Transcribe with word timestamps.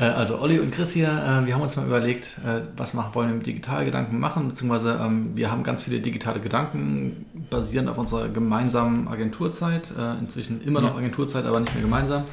Äh, 0.00 0.04
also 0.04 0.40
Olli 0.40 0.58
und 0.58 0.72
Chris 0.72 0.92
hier, 0.92 1.08
äh, 1.08 1.46
wir 1.46 1.54
haben 1.54 1.62
uns 1.62 1.76
mal 1.76 1.86
überlegt, 1.86 2.38
äh, 2.44 2.62
was 2.76 2.94
machen, 2.94 3.14
wollen 3.14 3.28
wir 3.28 3.36
mit 3.36 3.46
Digitalgedanken 3.46 4.18
machen, 4.18 4.48
beziehungsweise 4.48 4.98
ähm, 5.02 5.36
wir 5.36 5.50
haben 5.50 5.62
ganz 5.62 5.82
viele 5.82 6.00
digitale 6.00 6.40
Gedanken 6.40 7.26
basierend 7.50 7.88
auf 7.88 7.98
unserer 7.98 8.28
gemeinsamen 8.28 9.06
Agenturzeit, 9.08 9.92
inzwischen 10.20 10.62
immer 10.62 10.80
noch 10.80 10.96
Agenturzeit, 10.96 11.44
aber 11.44 11.60
nicht 11.60 11.74
mehr 11.74 11.84
gemeinsam. 11.84 12.24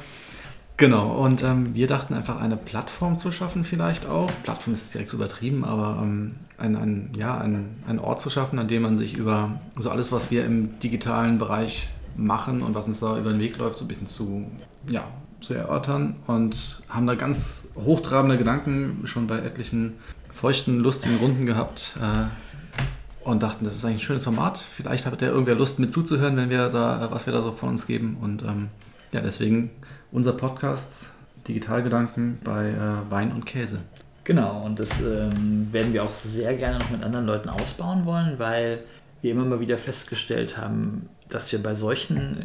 Genau, 0.78 1.12
und 1.22 1.42
ähm, 1.42 1.74
wir 1.74 1.86
dachten 1.86 2.14
einfach 2.14 2.40
eine 2.40 2.56
Plattform 2.56 3.18
zu 3.18 3.30
schaffen 3.30 3.64
vielleicht 3.64 4.06
auch. 4.06 4.30
Plattform 4.42 4.72
ist 4.72 4.94
direkt 4.94 5.10
so 5.10 5.16
übertrieben, 5.16 5.64
aber 5.64 6.00
ähm, 6.02 6.36
ein, 6.58 6.76
ein, 6.76 7.10
ja, 7.16 7.38
ein, 7.38 7.76
ein 7.86 7.98
Ort 7.98 8.20
zu 8.20 8.30
schaffen, 8.30 8.58
an 8.58 8.68
dem 8.68 8.82
man 8.82 8.96
sich 8.96 9.14
über 9.14 9.60
so 9.74 9.76
also 9.76 9.90
alles, 9.90 10.12
was 10.12 10.30
wir 10.30 10.44
im 10.44 10.78
digitalen 10.80 11.38
Bereich 11.38 11.88
machen 12.16 12.62
und 12.62 12.74
was 12.74 12.86
uns 12.88 13.00
da 13.00 13.18
über 13.18 13.30
den 13.30 13.40
Weg 13.40 13.58
läuft, 13.58 13.76
so 13.76 13.84
ein 13.84 13.88
bisschen 13.88 14.06
zu, 14.06 14.46
ja, 14.88 15.04
zu 15.42 15.54
erörtern 15.54 16.16
und 16.26 16.82
haben 16.88 17.06
da 17.06 17.14
ganz 17.14 17.64
hochtrabende 17.76 18.38
Gedanken 18.38 19.02
schon 19.06 19.26
bei 19.26 19.38
etlichen 19.38 19.94
feuchten, 20.32 20.80
lustigen 20.80 21.16
Runden 21.16 21.46
gehabt 21.46 21.94
äh, 22.00 23.28
und 23.28 23.42
dachten, 23.42 23.64
das 23.64 23.76
ist 23.76 23.84
eigentlich 23.84 23.98
ein 23.98 24.06
schönes 24.06 24.24
Format. 24.24 24.58
Vielleicht 24.58 25.06
hat 25.06 25.20
ja 25.22 25.28
irgendwer 25.28 25.54
Lust 25.54 25.78
mit 25.78 25.92
zuzuhören, 25.92 26.36
wenn 26.36 26.50
wir 26.50 26.68
da, 26.68 27.08
was 27.10 27.26
wir 27.26 27.32
da 27.32 27.42
so 27.42 27.52
von 27.52 27.70
uns 27.70 27.86
geben 27.86 28.16
und 28.20 28.42
ähm, 28.42 28.68
ja, 29.12 29.20
deswegen 29.20 29.70
unser 30.10 30.32
Podcast 30.32 31.10
Digitalgedanken 31.46 32.38
bei 32.44 32.70
äh, 32.70 33.10
Wein 33.10 33.32
und 33.32 33.46
Käse. 33.46 33.80
Genau, 34.24 34.64
und 34.64 34.78
das 34.78 35.00
ähm, 35.00 35.68
werden 35.72 35.92
wir 35.92 36.04
auch 36.04 36.14
sehr 36.14 36.54
gerne 36.54 36.78
noch 36.78 36.90
mit 36.90 37.02
anderen 37.02 37.26
Leuten 37.26 37.48
ausbauen 37.48 38.04
wollen, 38.04 38.38
weil 38.38 38.82
wir 39.20 39.32
immer 39.32 39.44
mal 39.44 39.60
wieder 39.60 39.78
festgestellt 39.78 40.56
haben, 40.58 41.08
dass 41.28 41.50
wir 41.50 41.60
bei 41.62 41.74
solchen 41.74 42.38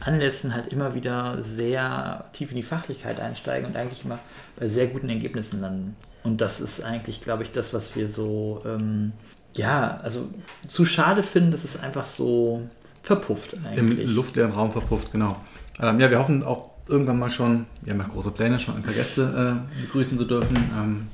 Anlässen 0.00 0.54
halt 0.54 0.72
immer 0.72 0.94
wieder 0.94 1.42
sehr 1.42 2.26
tief 2.32 2.50
in 2.50 2.56
die 2.56 2.62
Fachlichkeit 2.62 3.20
einsteigen 3.20 3.68
und 3.68 3.76
eigentlich 3.76 4.04
immer 4.04 4.18
bei 4.58 4.68
sehr 4.68 4.86
guten 4.86 5.08
Ergebnissen 5.08 5.60
landen. 5.60 5.96
Und 6.22 6.40
das 6.40 6.60
ist 6.60 6.82
eigentlich, 6.82 7.20
glaube 7.20 7.42
ich, 7.42 7.52
das, 7.52 7.74
was 7.74 7.96
wir 7.96 8.08
so, 8.08 8.62
ähm, 8.66 9.12
ja, 9.54 10.00
also 10.02 10.28
zu 10.66 10.84
schade 10.86 11.22
finden, 11.22 11.50
dass 11.50 11.64
es 11.64 11.80
einfach 11.80 12.06
so 12.06 12.68
verpufft 13.02 13.54
eigentlich. 13.64 14.08
Im 14.08 14.14
luftleeren 14.14 14.52
Raum 14.52 14.72
verpufft, 14.72 15.12
genau. 15.12 15.36
Ähm, 15.80 16.00
ja, 16.00 16.10
wir 16.10 16.18
hoffen 16.18 16.42
auch 16.42 16.70
irgendwann 16.88 17.18
mal 17.18 17.30
schon, 17.30 17.66
wir 17.82 17.92
haben 17.92 18.00
ja 18.00 18.08
große 18.08 18.30
Pläne, 18.30 18.58
schon 18.58 18.76
ein 18.76 18.82
paar 18.82 18.94
Gäste 18.94 19.62
äh, 19.76 19.82
begrüßen 19.82 20.18
zu 20.18 20.24
dürfen. 20.24 20.56
Ähm, 20.56 21.06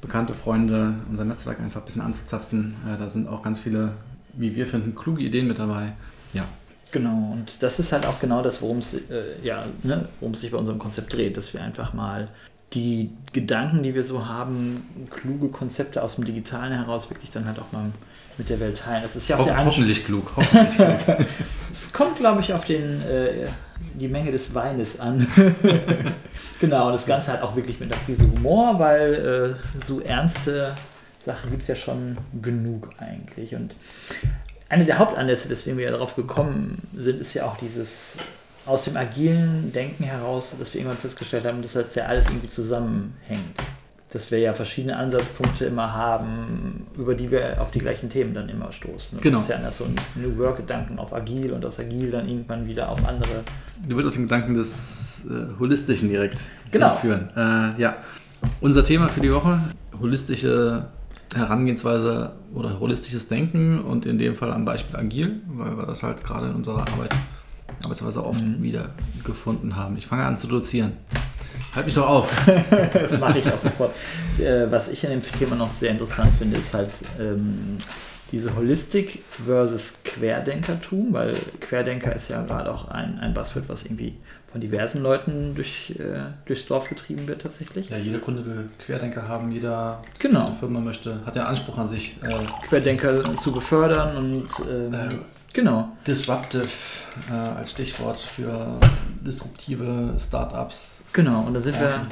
bekannte 0.00 0.34
Freunde, 0.34 0.94
unser 1.10 1.24
Netzwerk 1.24 1.58
einfach 1.60 1.80
ein 1.80 1.84
bisschen 1.84 2.02
anzuzapfen. 2.02 2.76
Äh, 2.86 2.98
da 2.98 3.10
sind 3.10 3.28
auch 3.28 3.42
ganz 3.42 3.58
viele, 3.58 3.92
wie 4.34 4.54
wir 4.54 4.66
finden, 4.66 4.94
kluge 4.94 5.22
Ideen 5.22 5.48
mit 5.48 5.58
dabei. 5.58 5.94
Ja, 6.32 6.44
Genau, 6.92 7.32
und 7.32 7.52
das 7.60 7.78
ist 7.78 7.92
halt 7.92 8.06
auch 8.06 8.20
genau 8.20 8.42
das, 8.42 8.62
worum 8.62 8.78
es 8.78 8.94
äh, 8.94 9.24
ja, 9.42 9.64
ne, 9.82 10.08
sich 10.32 10.50
bei 10.50 10.58
unserem 10.58 10.78
Konzept 10.78 11.12
dreht, 11.12 11.36
dass 11.36 11.52
wir 11.52 11.62
einfach 11.62 11.92
mal 11.92 12.26
die 12.72 13.10
Gedanken, 13.32 13.82
die 13.82 13.94
wir 13.94 14.04
so 14.04 14.26
haben, 14.26 15.08
kluge 15.10 15.48
Konzepte 15.48 16.02
aus 16.02 16.16
dem 16.16 16.24
Digitalen 16.24 16.72
heraus 16.72 17.10
wirklich 17.10 17.30
dann 17.30 17.46
halt 17.46 17.58
auch 17.58 17.72
mal 17.72 17.90
mit 18.38 18.50
der 18.50 18.60
Welt 18.60 18.78
teilen. 18.78 19.02
Das 19.02 19.16
ist 19.16 19.28
ja 19.28 19.36
auch 19.36 19.40
Ho 19.40 19.44
der 19.44 19.64
hoffentlich 19.64 20.04
klug. 20.04 20.32
Hoffentlich 20.36 20.76
klug. 20.76 21.26
es 21.72 21.92
kommt, 21.92 22.16
glaube 22.16 22.40
ich, 22.40 22.52
auf 22.52 22.64
den, 22.64 23.02
äh, 23.02 23.48
die 23.94 24.08
Menge 24.08 24.32
des 24.32 24.54
Weines 24.54 25.00
an. 25.00 25.26
genau, 26.60 26.86
und 26.86 26.92
das 26.92 27.06
Ganze 27.06 27.32
halt 27.32 27.42
auch 27.42 27.56
wirklich 27.56 27.80
mit 27.80 27.92
einer 27.92 28.00
Prise 28.02 28.24
Humor, 28.30 28.78
weil 28.78 29.56
äh, 29.74 29.82
so 29.84 30.00
ernste 30.00 30.76
Sachen 31.24 31.50
gibt 31.50 31.62
es 31.62 31.68
ja 31.68 31.76
schon 31.76 32.18
genug 32.42 32.90
eigentlich. 32.98 33.54
Und 33.54 33.74
eine 34.68 34.84
der 34.84 34.98
Hauptanlässe, 34.98 35.48
weswegen 35.48 35.78
wir 35.78 35.90
darauf 35.90 36.16
gekommen 36.16 36.82
sind, 36.96 37.20
ist 37.20 37.34
ja 37.34 37.44
auch 37.44 37.56
dieses 37.56 38.16
aus 38.66 38.84
dem 38.84 38.96
agilen 38.96 39.72
Denken 39.72 40.04
heraus, 40.04 40.52
dass 40.58 40.74
wir 40.74 40.80
irgendwann 40.80 40.98
festgestellt 40.98 41.44
haben, 41.44 41.62
dass 41.62 41.74
das 41.74 41.94
ja 41.94 42.06
alles 42.06 42.26
irgendwie 42.26 42.48
zusammenhängt. 42.48 43.54
Dass 44.12 44.30
wir 44.30 44.38
ja 44.38 44.54
verschiedene 44.54 44.96
Ansatzpunkte 44.96 45.66
immer 45.66 45.92
haben, 45.92 46.86
über 46.96 47.14
die 47.14 47.30
wir 47.30 47.60
auf 47.60 47.70
die 47.70 47.78
gleichen 47.78 48.08
Themen 48.08 48.34
dann 48.34 48.48
immer 48.48 48.72
stoßen. 48.72 49.18
Und 49.18 49.22
genau. 49.22 49.38
Das 49.38 49.48
ist 49.48 49.50
ja 49.50 49.72
so 49.72 49.84
ein 49.84 49.94
New 50.14 50.36
Work-Gedanken 50.38 50.98
auf 50.98 51.12
agil 51.12 51.52
und 51.52 51.64
aus 51.64 51.78
agil 51.78 52.10
dann 52.10 52.28
irgendwann 52.28 52.66
wieder 52.66 52.88
auf 52.88 53.06
andere. 53.06 53.44
Du 53.86 53.94
willst 53.96 54.08
auf 54.08 54.14
den 54.14 54.24
Gedanken 54.24 54.54
des 54.54 55.22
äh, 55.28 55.58
Holistischen 55.60 56.08
direkt 56.08 56.38
genau. 56.70 56.90
führen. 56.96 57.28
Äh, 57.36 57.80
ja, 57.80 57.98
unser 58.60 58.84
Thema 58.84 59.08
für 59.08 59.20
die 59.20 59.32
Woche, 59.32 59.60
holistische 60.00 60.86
Herangehensweise 61.34 62.32
oder 62.54 62.78
holistisches 62.78 63.28
Denken 63.28 63.80
und 63.80 64.06
in 64.06 64.18
dem 64.18 64.36
Fall 64.36 64.52
am 64.52 64.64
Beispiel 64.64 64.96
agil, 64.96 65.40
weil 65.48 65.76
wir 65.76 65.86
das 65.86 66.02
halt 66.02 66.22
gerade 66.24 66.48
in 66.48 66.54
unserer 66.54 66.80
Arbeit, 66.80 67.14
Arbeitsweise 67.82 68.24
oft 68.24 68.42
mhm. 68.42 68.62
wieder 68.62 68.90
gefunden 69.24 69.76
haben. 69.76 69.96
Ich 69.98 70.06
fange 70.06 70.24
an 70.24 70.38
zu 70.38 70.46
dozieren. 70.46 70.92
Halt 71.74 71.86
mich 71.86 71.94
doch 71.94 72.08
auf. 72.08 72.32
das 72.94 73.18
mache 73.18 73.38
ich 73.38 73.52
auch 73.52 73.58
sofort. 73.58 73.92
Äh, 74.38 74.70
was 74.70 74.88
ich 74.88 75.04
an 75.04 75.12
dem 75.12 75.22
Thema 75.22 75.56
noch 75.56 75.72
sehr 75.72 75.90
interessant 75.90 76.32
finde, 76.38 76.56
ist 76.56 76.72
halt 76.72 76.90
ähm, 77.18 77.76
diese 78.32 78.56
Holistik 78.56 79.22
versus 79.44 79.98
Querdenkertum, 80.04 81.12
weil 81.12 81.36
Querdenker 81.60 82.14
ist 82.14 82.28
ja 82.28 82.42
gerade 82.42 82.72
auch 82.72 82.88
ein, 82.88 83.18
ein 83.20 83.34
Buzzword, 83.34 83.68
was 83.68 83.84
irgendwie 83.84 84.14
von 84.50 84.60
diversen 84.60 85.02
Leuten 85.02 85.54
durch, 85.54 85.94
äh, 85.98 86.20
durchs 86.46 86.66
Dorf 86.66 86.88
getrieben 86.88 87.28
wird 87.28 87.42
tatsächlich. 87.42 87.90
Ja, 87.90 87.98
jeder 87.98 88.18
Kunde 88.18 88.44
will 88.46 88.68
Querdenker 88.78 89.28
haben, 89.28 89.52
jeder 89.52 90.02
genau. 90.18 90.52
Firma 90.52 90.80
möchte, 90.80 91.24
hat 91.24 91.36
ja 91.36 91.44
Anspruch 91.44 91.78
an 91.78 91.86
sich. 91.86 92.16
Äh, 92.22 92.66
Querdenker 92.66 93.22
zu 93.38 93.52
befördern 93.52 94.16
und 94.16 94.48
ähm, 94.72 94.94
äh, 94.94 95.08
genau. 95.52 95.92
Disruptive 96.06 96.66
äh, 97.30 97.34
als 97.34 97.70
Stichwort 97.72 98.18
für 98.18 98.78
disruptive 99.20 100.14
Startups. 100.18 101.00
Genau, 101.12 101.42
und 101.42 101.54
da 101.54 101.60
sind 101.60 101.78
wir 101.78 102.06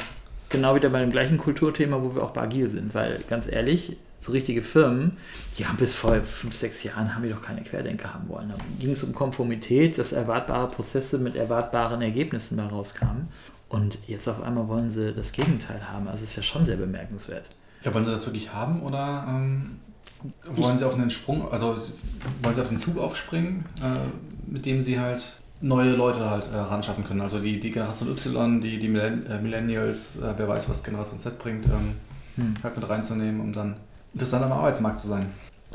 genau 0.48 0.74
wieder 0.74 0.90
bei 0.90 1.00
dem 1.00 1.10
gleichen 1.10 1.38
Kulturthema, 1.38 2.00
wo 2.02 2.14
wir 2.14 2.22
auch 2.22 2.30
bei 2.30 2.42
Agil 2.42 2.70
sind, 2.70 2.94
weil 2.94 3.20
ganz 3.28 3.50
ehrlich, 3.50 3.96
so 4.24 4.32
richtige 4.32 4.62
Firmen, 4.62 5.18
die 5.58 5.66
haben 5.66 5.76
bis 5.76 5.94
vor 5.94 6.14
fünf, 6.24 6.56
sechs 6.56 6.82
Jahren 6.82 7.14
haben 7.14 7.22
wir 7.22 7.30
doch 7.30 7.42
keine 7.42 7.62
Querdenker 7.62 8.14
haben 8.14 8.28
wollen. 8.28 8.48
Da 8.48 8.56
ging 8.78 8.92
es 8.92 9.02
um 9.04 9.12
Konformität, 9.12 9.98
dass 9.98 10.12
erwartbare 10.12 10.68
Prozesse 10.68 11.18
mit 11.18 11.36
erwartbaren 11.36 12.00
Ergebnissen 12.00 12.56
mal 12.56 12.66
rauskamen. 12.66 13.28
Und 13.68 13.98
jetzt 14.06 14.28
auf 14.28 14.42
einmal 14.42 14.68
wollen 14.68 14.90
sie 14.90 15.12
das 15.12 15.32
Gegenteil 15.32 15.90
haben. 15.90 16.08
Also 16.08 16.24
ist 16.24 16.36
ja 16.36 16.42
schon 16.42 16.64
sehr 16.64 16.76
bemerkenswert. 16.76 17.50
Ja, 17.82 17.92
wollen 17.92 18.04
sie 18.04 18.12
das 18.12 18.24
wirklich 18.24 18.52
haben 18.52 18.82
oder 18.82 19.26
ähm, 19.28 19.80
wollen 20.46 20.74
ich, 20.74 20.78
sie 20.78 20.86
auf 20.86 20.94
einen 20.94 21.10
Sprung, 21.10 21.50
also 21.50 21.76
wollen 22.42 22.54
sie 22.54 22.60
auf 22.62 22.68
den 22.68 22.78
Zug 22.78 22.98
aufspringen, 22.98 23.66
äh, 23.82 24.50
mit 24.50 24.64
dem 24.64 24.80
sie 24.80 24.98
halt 24.98 25.22
neue 25.60 25.94
Leute 25.96 26.30
halt 26.30 26.44
äh, 26.50 26.56
ranschaffen 26.56 27.04
können? 27.04 27.20
Also 27.20 27.40
die, 27.40 27.60
die 27.60 27.72
Generation 27.72 28.08
Y, 28.08 28.60
die, 28.62 28.78
die 28.78 28.86
äh, 28.86 29.40
Millennials, 29.42 30.16
äh, 30.16 30.32
wer 30.34 30.48
weiß, 30.48 30.70
was 30.70 30.82
Generation 30.82 31.18
Z 31.18 31.38
bringt, 31.38 31.66
ähm, 31.66 31.96
hm. 32.36 32.54
halt 32.62 32.76
mit 32.76 32.88
reinzunehmen, 32.88 33.40
um 33.40 33.52
dann 33.52 33.76
interessant 34.14 34.44
am 34.44 34.52
Arbeitsmarkt 34.52 34.98
zu 34.98 35.08
sein. 35.08 35.26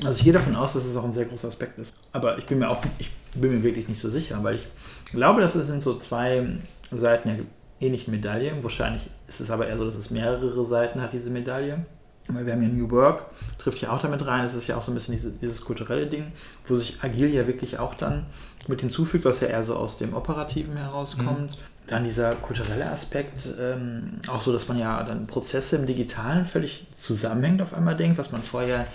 Also 0.04 0.18
ich 0.18 0.24
gehe 0.24 0.34
davon 0.34 0.56
aus, 0.56 0.74
dass 0.74 0.86
es 0.86 0.96
auch 0.96 1.04
ein 1.04 1.14
sehr 1.14 1.26
großer 1.26 1.50
Aspekt 1.50 1.78
ist. 1.78 1.94
Aber 2.14 2.38
ich 2.38 2.46
bin 2.46 2.60
mir 2.60 2.70
auch, 2.70 2.82
ich 2.98 3.12
bin 3.34 3.52
mir 3.52 3.64
wirklich 3.64 3.88
nicht 3.90 4.00
so 4.00 4.10
sicher, 4.10 4.42
weil 4.44 4.56
ich 4.56 4.68
glaube, 5.12 5.42
dass 5.42 5.56
es 5.56 5.68
sind 5.68 5.84
so 5.84 5.96
zwei 5.96 6.48
Seiten 6.92 7.30
der 7.30 7.40
ähnlichen 7.80 8.12
Medaille. 8.12 8.54
Wahrscheinlich 8.64 9.10
ist 9.28 9.42
es 9.42 9.52
aber 9.52 9.68
eher 9.68 9.78
so, 9.78 9.86
dass 9.86 9.96
es 9.96 10.10
mehrere 10.10 10.66
Seiten 10.66 11.02
hat, 11.02 11.14
diese 11.14 11.30
Medaille. 11.30 11.86
Weil 12.30 12.46
wir 12.46 12.54
haben 12.54 12.62
ja 12.62 12.70
New 12.70 12.90
Work, 12.92 13.26
trifft 13.58 13.82
ja 13.82 13.92
auch 13.92 14.02
damit 14.02 14.26
rein. 14.26 14.46
Es 14.46 14.54
ist 14.54 14.68
ja 14.68 14.78
auch 14.78 14.84
so 14.84 14.92
ein 14.92 14.96
bisschen 14.96 15.16
dieses, 15.16 15.40
dieses 15.40 15.62
kulturelle 15.62 16.08
Ding, 16.08 16.32
wo 16.68 16.76
sich 16.76 17.00
Agil 17.02 17.30
ja 17.34 17.48
wirklich 17.48 17.80
auch 17.80 17.96
dann 17.96 18.26
mit 18.68 18.82
hinzufügt, 18.82 19.26
was 19.26 19.40
ja 19.40 19.48
eher 19.48 19.64
so 19.64 19.76
aus 19.76 19.98
dem 19.98 20.14
Operativen 20.14 20.78
herauskommt. 20.78 21.52
Mhm. 21.52 21.88
Dann 21.88 22.04
dieser 22.04 22.36
kulturelle 22.36 22.86
Aspekt, 22.92 23.48
ähm, 23.60 24.20
auch 24.28 24.42
so, 24.42 24.54
dass 24.54 24.68
man 24.68 24.78
ja 24.78 25.02
dann 25.02 25.26
Prozesse 25.26 25.78
im 25.78 25.88
Digitalen 25.88 26.46
völlig 26.46 26.86
zusammenhängt 26.96 27.64
auf 27.64 27.74
einmal 27.74 27.96
denkt, 27.96 28.20
was 28.20 28.32
man 28.32 28.44
vorher 28.44 28.86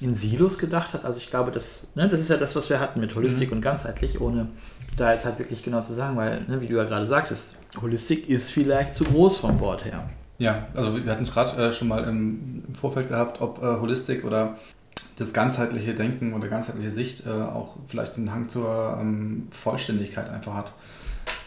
in 0.00 0.14
Silos 0.14 0.58
gedacht 0.58 0.92
hat. 0.92 1.04
Also 1.04 1.18
ich 1.18 1.30
glaube, 1.30 1.50
das, 1.50 1.88
ne, 1.96 2.08
das 2.08 2.20
ist 2.20 2.30
ja 2.30 2.36
das, 2.36 2.54
was 2.54 2.70
wir 2.70 2.78
hatten 2.78 3.00
mit 3.00 3.14
Holistik 3.16 3.50
mhm. 3.50 3.56
und 3.56 3.62
ganzheitlich, 3.62 4.20
ohne 4.20 4.48
da 4.96 5.12
jetzt 5.12 5.24
halt 5.24 5.38
wirklich 5.40 5.64
genau 5.64 5.82
zu 5.82 5.94
sagen, 5.94 6.16
weil, 6.16 6.42
ne, 6.42 6.60
wie 6.60 6.68
du 6.68 6.76
ja 6.76 6.84
gerade 6.84 7.06
sagtest, 7.06 7.56
Holistik 7.80 8.28
ist 8.28 8.50
vielleicht 8.50 8.94
zu 8.94 9.02
groß 9.02 9.38
vom 9.38 9.58
Wort 9.58 9.84
her. 9.84 10.08
Ja, 10.38 10.66
also 10.74 11.04
wir 11.04 11.12
hatten 11.12 11.22
es 11.22 11.32
gerade 11.32 11.62
äh, 11.62 11.72
schon 11.72 11.88
mal 11.88 12.04
im, 12.04 12.64
im, 12.66 12.74
Vorfeld 12.74 13.08
gehabt, 13.08 13.40
ob 13.40 13.62
äh, 13.62 13.80
Holistik 13.80 14.24
oder 14.24 14.56
das 15.16 15.32
ganzheitliche 15.32 15.94
Denken 15.94 16.34
oder 16.34 16.48
ganzheitliche 16.48 16.90
Sicht 16.90 17.24
äh, 17.26 17.30
auch 17.30 17.76
vielleicht 17.86 18.16
den 18.16 18.32
Hang 18.32 18.48
zur 18.48 18.98
ähm, 19.00 19.48
Vollständigkeit 19.50 20.28
einfach 20.28 20.54
hat. 20.54 20.72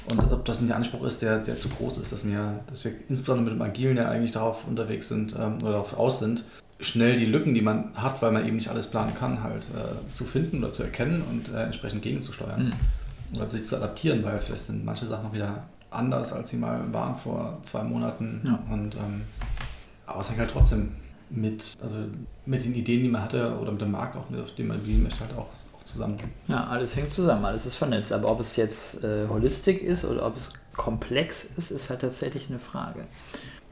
Und 0.09 0.31
ob 0.31 0.45
das 0.45 0.61
ein 0.61 0.71
Anspruch 0.71 1.05
ist, 1.05 1.21
der, 1.21 1.39
der 1.39 1.57
zu 1.57 1.67
groß 1.67 1.97
ist, 1.97 2.13
dass 2.13 2.25
wir, 2.25 2.61
dass 2.67 2.85
wir 2.85 2.93
insbesondere 3.09 3.43
mit 3.43 3.53
dem 3.55 3.61
Agilen 3.61 3.97
ja 3.97 4.07
eigentlich 4.07 4.31
darauf 4.31 4.65
unterwegs 4.65 5.09
sind 5.09 5.35
ähm, 5.37 5.57
oder 5.61 5.73
darauf 5.73 5.97
aus 5.97 6.19
sind, 6.19 6.45
schnell 6.79 7.17
die 7.17 7.25
Lücken, 7.25 7.53
die 7.53 7.61
man 7.61 7.91
hat, 7.95 8.21
weil 8.21 8.31
man 8.31 8.45
eben 8.45 8.55
nicht 8.55 8.69
alles 8.69 8.87
planen 8.87 9.13
kann, 9.15 9.43
halt 9.43 9.63
äh, 9.63 10.13
zu 10.13 10.23
finden 10.23 10.59
oder 10.59 10.71
zu 10.71 10.83
erkennen 10.83 11.23
und 11.29 11.53
äh, 11.53 11.63
entsprechend 11.63 12.03
gegenzusteuern. 12.03 12.67
Mhm. 12.67 13.37
Oder 13.37 13.49
sich 13.49 13.67
zu 13.67 13.75
adaptieren, 13.75 14.23
weil 14.23 14.39
vielleicht 14.39 14.63
sind 14.63 14.85
manche 14.85 15.07
Sachen 15.07 15.25
noch 15.25 15.33
wieder 15.33 15.63
anders, 15.89 16.33
als 16.33 16.49
sie 16.49 16.57
mal 16.57 16.81
waren 16.93 17.15
vor 17.15 17.57
zwei 17.63 17.83
Monaten. 17.83 18.41
Ja. 18.45 18.59
Und 18.71 18.95
ähm, 18.95 19.21
aber 20.05 20.21
es 20.21 20.29
hängt 20.29 20.39
halt 20.39 20.51
trotzdem 20.51 20.91
mit, 21.29 21.73
also 21.81 21.97
mit 22.45 22.63
den 22.63 22.73
Ideen, 22.73 23.03
die 23.03 23.09
man 23.09 23.21
hatte 23.23 23.57
oder 23.59 23.71
mit 23.71 23.81
dem 23.81 23.91
Markt 23.91 24.15
auch, 24.15 24.25
auf 24.41 24.55
dem 24.55 24.67
man 24.67 24.79
bedienen 24.79 25.03
möchte, 25.03 25.19
halt 25.21 25.35
auch 25.35 25.47
zusammen. 25.83 26.17
Ja, 26.47 26.65
alles 26.67 26.95
hängt 26.95 27.11
zusammen, 27.11 27.43
alles 27.45 27.65
ist 27.65 27.75
vernetzt. 27.75 28.11
Aber 28.13 28.29
ob 28.29 28.39
es 28.39 28.55
jetzt 28.55 29.03
äh, 29.03 29.27
Holistik 29.27 29.81
ist 29.81 30.05
oder 30.05 30.25
ob 30.25 30.35
es 30.37 30.53
komplex 30.75 31.47
ist, 31.57 31.71
ist 31.71 31.89
halt 31.89 32.01
tatsächlich 32.01 32.49
eine 32.49 32.59
Frage. 32.59 33.05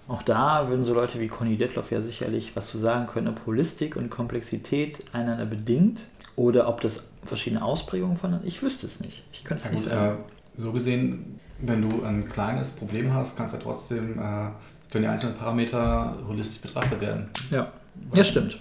Auch 0.07 0.21
da 0.21 0.69
würden 0.69 0.83
so 0.83 0.93
Leute 0.93 1.19
wie 1.19 1.27
Conny 1.27 1.57
Detloff 1.57 1.91
ja 1.91 2.01
sicherlich 2.01 2.55
was 2.55 2.67
zu 2.67 2.77
sagen 2.77 3.07
können, 3.07 3.27
ob 3.27 3.45
Holistik 3.45 3.95
und 3.95 4.09
Komplexität 4.09 5.03
einander 5.13 5.45
bedingt 5.45 6.01
oder 6.35 6.67
ob 6.67 6.81
das 6.81 7.03
verschiedene 7.23 7.63
Ausprägungen 7.63 8.17
von. 8.17 8.39
Ich 8.43 8.61
wüsste 8.61 8.85
es 8.85 8.99
nicht. 8.99 9.23
Ich 9.31 9.43
könnte 9.43 9.63
es 9.63 9.65
Ja, 9.65 9.71
nicht 9.71 9.83
gut, 9.83 9.91
sagen. 9.91 10.17
äh, 10.19 10.59
so 10.61 10.71
gesehen, 10.71 11.39
wenn 11.59 11.81
du 11.81 12.03
ein 12.03 12.27
kleines 12.29 12.71
Problem 12.71 13.13
hast, 13.13 13.37
kannst 13.37 13.53
du 13.53 13.57
ja 13.57 13.63
trotzdem, 13.63 14.19
äh, 14.19 14.49
können 14.91 15.03
die 15.03 15.07
einzelnen 15.07 15.37
Parameter 15.37 16.17
holistisch 16.27 16.61
betrachtet 16.61 17.01
werden. 17.01 17.29
ja. 17.49 17.71
ja, 18.13 18.23
stimmt. 18.23 18.59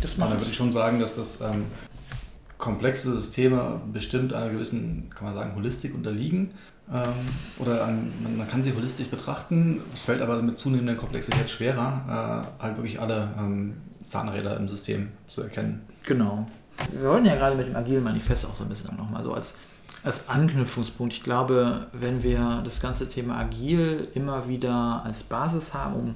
Das 0.00 0.18
macht 0.18 0.32
würde 0.32 0.50
ich 0.50 0.56
schon 0.56 0.70
sagen, 0.70 1.00
dass 1.00 1.14
das 1.14 1.40
ähm, 1.40 1.64
komplexe 2.58 3.14
Systeme 3.14 3.80
bestimmt 3.92 4.34
einer 4.34 4.50
gewissen, 4.50 5.10
kann 5.14 5.24
man 5.24 5.34
sagen, 5.34 5.54
Holistik 5.54 5.94
unterliegen. 5.94 6.50
Ähm, 6.92 7.12
oder 7.58 7.84
an, 7.84 8.12
man, 8.22 8.36
man 8.36 8.48
kann 8.48 8.62
sie 8.62 8.74
holistisch 8.74 9.06
betrachten. 9.08 9.80
Es 9.94 10.02
fällt 10.02 10.20
aber 10.20 10.40
mit 10.42 10.58
zunehmender 10.58 10.94
Komplexität 10.94 11.50
schwerer, 11.50 12.48
äh, 12.60 12.62
halt 12.62 12.76
wirklich 12.76 13.00
alle 13.00 13.30
ähm, 13.38 13.74
Zahnräder 14.06 14.56
im 14.58 14.68
System 14.68 15.08
zu 15.26 15.42
erkennen. 15.42 15.82
Genau. 16.04 16.46
Wir 16.92 17.08
wollen 17.08 17.24
ja 17.24 17.34
gerade 17.34 17.56
mit 17.56 17.68
dem 17.68 17.76
agilen 17.76 18.04
Manifest 18.04 18.44
auch 18.44 18.54
so 18.54 18.64
ein 18.64 18.68
bisschen 18.68 18.94
nochmal 18.96 19.22
so 19.22 19.32
als, 19.32 19.54
als 20.04 20.28
Anknüpfungspunkt. 20.28 21.14
Ich 21.14 21.22
glaube, 21.22 21.86
wenn 21.92 22.22
wir 22.22 22.60
das 22.64 22.80
ganze 22.80 23.08
Thema 23.08 23.38
agil 23.38 24.06
immer 24.14 24.46
wieder 24.48 25.02
als 25.04 25.22
Basis 25.22 25.72
haben, 25.74 25.94
um 25.94 26.14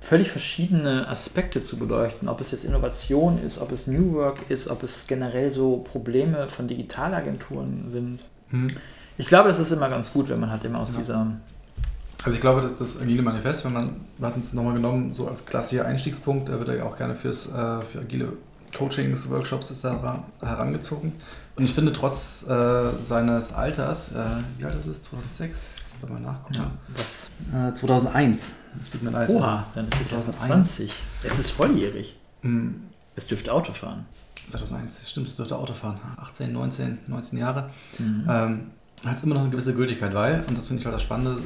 völlig 0.00 0.30
verschiedene 0.30 1.08
Aspekte 1.08 1.60
zu 1.62 1.78
beleuchten, 1.78 2.28
ob 2.28 2.40
es 2.40 2.50
jetzt 2.50 2.64
Innovation 2.64 3.42
ist, 3.44 3.58
ob 3.58 3.72
es 3.72 3.86
New 3.86 4.14
Work 4.14 4.50
ist, 4.50 4.68
ob 4.68 4.82
es 4.82 5.06
generell 5.06 5.50
so 5.50 5.78
Probleme 5.78 6.48
von 6.48 6.68
Digitalagenturen 6.68 7.90
sind. 7.90 8.20
Ich 9.16 9.26
glaube, 9.26 9.48
das 9.48 9.58
ist 9.58 9.70
immer 9.72 9.88
ganz 9.88 10.12
gut, 10.12 10.28
wenn 10.28 10.40
man 10.40 10.50
halt 10.50 10.64
immer 10.64 10.80
aus 10.80 10.90
Ja. 10.92 10.98
dieser 10.98 11.26
Also 12.22 12.34
ich 12.34 12.40
glaube, 12.40 12.60
dass 12.62 12.76
das 12.76 13.00
agile 13.00 13.22
Manifest, 13.22 13.64
wenn 13.64 13.72
man, 13.72 14.00
wir 14.18 14.26
hatten 14.28 14.40
es 14.40 14.52
nochmal 14.52 14.74
genommen, 14.74 15.12
so 15.14 15.26
als 15.28 15.44
klassischer 15.44 15.84
Einstiegspunkt, 15.86 16.48
da 16.48 16.58
wird 16.58 16.68
er 16.68 16.76
ja 16.76 16.84
auch 16.84 16.96
gerne 16.96 17.14
fürs, 17.14 17.46
äh, 17.48 17.80
für 17.82 18.00
agile 18.00 18.32
Coachings, 18.76 19.28
Workshops 19.30 19.70
etc. 19.70 19.96
herangezogen. 20.40 21.12
Und 21.56 21.64
ich 21.64 21.72
finde, 21.74 21.92
trotz 21.92 22.44
äh, 22.48 22.90
seines 23.02 23.52
Alters, 23.52 24.12
äh, 24.12 24.24
wie 24.58 24.64
alt 24.64 24.74
ist 24.74 24.86
es? 24.86 25.02
2006? 25.02 25.74
Soll 26.00 26.10
mal 26.10 26.20
nachgucken. 26.20 26.54
ja, 26.54 26.70
was 26.96 27.70
Äh, 27.70 27.74
2001. 27.74 28.50
Es 28.82 28.90
tut 28.90 29.02
mir 29.02 29.10
leid. 29.10 29.28
Oha, 29.30 29.64
dann 29.74 29.86
ist 29.86 30.00
es 30.00 30.10
ja 30.10 30.20
2001. 30.20 30.46
20. 30.76 30.92
Es 31.22 31.38
ist 31.38 31.50
volljährig. 31.50 32.16
Hm, 32.42 32.82
Es 33.16 33.26
dürfte 33.28 33.52
Auto 33.52 33.72
fahren. 33.72 34.04
2001, 34.50 35.08
stimmt, 35.08 35.28
es 35.28 35.36
dürfte 35.36 35.56
Auto 35.56 35.72
fahren. 35.72 35.98
18, 36.18 36.52
19, 36.52 36.98
19 37.06 37.38
Jahre. 37.38 37.70
Mhm. 37.98 38.24
ähm, 38.28 38.60
hat 39.04 39.16
es 39.16 39.22
immer 39.24 39.34
noch 39.34 39.42
eine 39.42 39.50
gewisse 39.50 39.74
Gültigkeit, 39.74 40.12
weil, 40.14 40.44
und 40.48 40.58
das 40.58 40.66
finde 40.66 40.80
ich 40.80 40.86
halt 40.86 40.94
das 40.96 41.02
Spannende, 41.02 41.42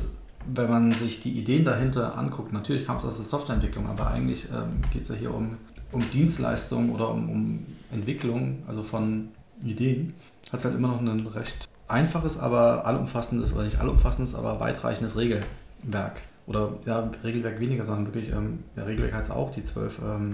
wenn 0.47 0.71
man 0.71 0.93
sich 0.93 1.21
die 1.21 1.33
Ideen 1.39 1.65
dahinter 1.65 2.17
anguckt, 2.17 2.53
natürlich 2.53 2.87
kam 2.87 2.97
es 2.97 3.05
aus 3.05 3.17
der 3.17 3.25
Softwareentwicklung, 3.27 3.87
aber 3.89 4.09
eigentlich 4.11 4.47
ähm, 4.47 4.81
geht 4.93 5.03
es 5.03 5.09
ja 5.11 5.15
hier 5.17 5.35
um, 5.35 5.57
um 5.93 6.11
Dienstleistungen 6.11 6.91
oder 6.91 7.11
um, 7.11 7.29
um 7.31 7.67
Entwicklung, 7.93 8.63
also 8.67 8.83
von 8.83 9.29
Ideen, 9.65 10.15
hat 10.53 10.61
es 10.61 10.65
halt 10.65 10.75
immer 10.75 10.89
noch 10.89 11.01
ein 11.01 11.27
recht 11.27 11.69
einfaches, 11.89 12.39
aber 12.39 12.87
allumfassendes, 12.87 13.53
oder 13.53 13.65
nicht 13.65 13.81
allumfassendes, 13.81 14.35
aber 14.35 14.61
weitreichendes 14.61 15.17
Regelwerk. 15.17 16.21
Oder 16.47 16.75
ja, 16.87 17.11
Regelwerk 17.25 17.61
weniger, 17.61 17.85
sondern 17.85 18.07
wirklich, 18.07 18.31
ähm, 18.33 18.61
ja, 18.77 18.85
Regelwerk 18.85 19.13
hat 19.15 19.25
es 19.25 19.31
auch, 19.31 19.51
die 19.51 19.65
zwölf 19.65 19.99
ähm, 20.03 20.33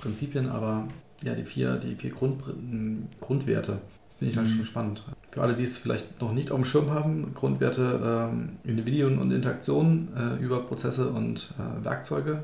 Prinzipien, 0.00 0.48
aber 0.48 0.84
ja, 1.22 1.34
die 1.34 1.44
vier, 1.44 1.76
die 1.76 1.94
vier 1.96 2.10
Grund, 2.10 2.42
Grundwerte 3.20 3.78
finde 4.18 4.32
ich 4.32 4.36
halt 4.38 4.48
Mhm. 4.48 4.52
schon 4.52 4.64
spannend. 4.64 5.02
Für 5.30 5.42
alle, 5.42 5.54
die 5.54 5.64
es 5.64 5.78
vielleicht 5.78 6.20
noch 6.20 6.32
nicht 6.32 6.50
auf 6.50 6.58
dem 6.58 6.64
Schirm 6.64 6.90
haben, 6.90 7.32
Grundwerte 7.34 8.28
ähm, 8.32 8.50
Individuen 8.64 9.18
und 9.18 9.30
Interaktionen 9.30 10.08
äh, 10.16 10.42
über 10.42 10.60
Prozesse 10.60 11.08
und 11.10 11.54
äh, 11.58 11.84
Werkzeuge. 11.84 12.42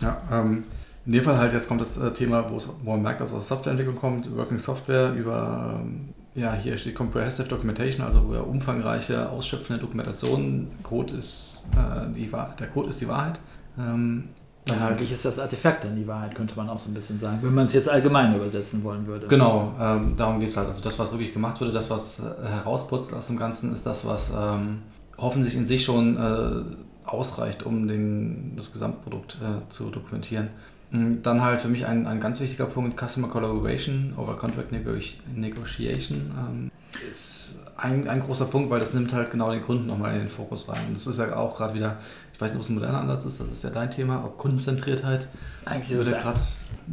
Ja, 0.00 0.20
ähm, 0.30 0.64
in 1.04 1.12
dem 1.12 1.24
Fall 1.24 1.36
halt 1.38 1.52
jetzt 1.52 1.68
kommt 1.68 1.80
das 1.80 1.96
äh, 1.98 2.12
Thema, 2.12 2.48
wo, 2.48 2.56
es, 2.56 2.68
wo 2.82 2.92
man 2.92 3.02
merkt, 3.02 3.20
dass 3.20 3.30
es 3.30 3.36
aus 3.36 3.48
Softwareentwicklung 3.48 3.96
kommt, 3.96 4.34
Working 4.36 4.58
Software 4.58 5.12
über, 5.14 5.80
ähm, 5.80 6.10
ja, 6.34 6.54
hier 6.54 6.78
steht 6.78 6.94
Comprehensive 6.94 7.48
Documentation, 7.48 8.06
also 8.06 8.20
über 8.20 8.46
umfangreiche, 8.46 9.28
ausschöpfende 9.28 9.80
Dokumentation. 9.80 10.68
Code 10.82 11.14
ist, 11.14 11.66
äh, 11.76 12.08
die 12.14 12.30
der 12.58 12.68
Code 12.68 12.88
ist 12.88 13.00
die 13.00 13.08
Wahrheit. 13.08 13.38
Ähm, 13.78 14.28
dann 14.64 14.76
halt- 14.76 14.90
Inhaltlich 14.90 15.12
ist 15.12 15.24
das 15.24 15.40
Artefakt 15.40 15.82
dann 15.84 15.96
die 15.96 16.06
Wahrheit, 16.06 16.36
könnte 16.36 16.54
man 16.56 16.70
auch 16.70 16.78
so 16.78 16.88
ein 16.88 16.94
bisschen 16.94 17.18
sagen, 17.18 17.38
wenn 17.42 17.52
man 17.52 17.64
es 17.64 17.72
jetzt 17.72 17.88
allgemein 17.88 18.34
übersetzen 18.36 18.84
wollen 18.84 19.04
würde. 19.06 19.26
Genau, 19.26 19.74
ähm, 19.80 20.14
darum 20.16 20.38
geht 20.38 20.50
es 20.50 20.56
halt. 20.56 20.68
Also 20.68 20.84
das, 20.84 20.96
was 21.00 21.10
wirklich 21.10 21.32
gemacht 21.32 21.60
wurde, 21.60 21.72
das, 21.72 21.90
was 21.90 22.20
äh, 22.20 22.46
herausputzt 22.48 23.12
aus 23.12 23.26
dem 23.26 23.36
Ganzen, 23.36 23.74
ist 23.74 23.84
das, 23.84 24.06
was 24.06 24.30
ähm, 24.38 24.82
hoffentlich 25.18 25.56
in 25.56 25.66
sich 25.66 25.84
schon 25.84 26.16
äh, 26.16 27.08
ausreicht, 27.08 27.64
um 27.64 27.88
den, 27.88 28.52
das 28.56 28.72
Gesamtprodukt 28.72 29.36
äh, 29.42 29.68
zu 29.68 29.90
dokumentieren. 29.90 30.48
Mm, 30.92 31.22
Dann 31.22 31.42
halt 31.42 31.60
für 31.60 31.68
mich 31.68 31.86
ein, 31.86 32.06
ein 32.06 32.20
ganz 32.20 32.40
wichtiger 32.40 32.66
Punkt, 32.66 33.00
Customer 33.00 33.28
Collaboration 33.28 34.14
over 34.16 34.36
Contract 34.36 34.70
Nego 34.72 34.92
Negotiation. 35.34 36.30
Ähm, 36.38 36.70
ist 37.10 37.60
ein, 37.76 38.08
ein 38.08 38.20
großer 38.20 38.44
Punkt, 38.44 38.70
weil 38.70 38.78
das 38.78 38.92
nimmt 38.92 39.12
halt 39.12 39.30
genau 39.30 39.50
den 39.50 39.62
Kunden 39.62 39.86
nochmal 39.86 40.12
in 40.14 40.20
den 40.20 40.28
Fokus 40.28 40.68
rein. 40.68 40.80
Und 40.88 40.96
das 40.96 41.06
ist 41.06 41.18
ja 41.18 41.34
auch 41.36 41.56
gerade 41.56 41.74
wieder, 41.74 41.96
ich 42.32 42.40
weiß 42.40 42.52
nicht, 42.52 42.58
ob 42.58 42.62
es 42.62 42.68
ein 42.68 42.74
moderner 42.74 43.00
Ansatz 43.00 43.24
ist, 43.24 43.40
das 43.40 43.50
ist 43.50 43.64
ja 43.64 43.70
dein 43.70 43.90
Thema, 43.90 44.22
ob 44.24 44.36
Kundenzentriertheit 44.38 45.28
Eigentlich 45.64 45.96
wird 45.96 46.08
ja 46.08 46.20
gerade 46.20 46.40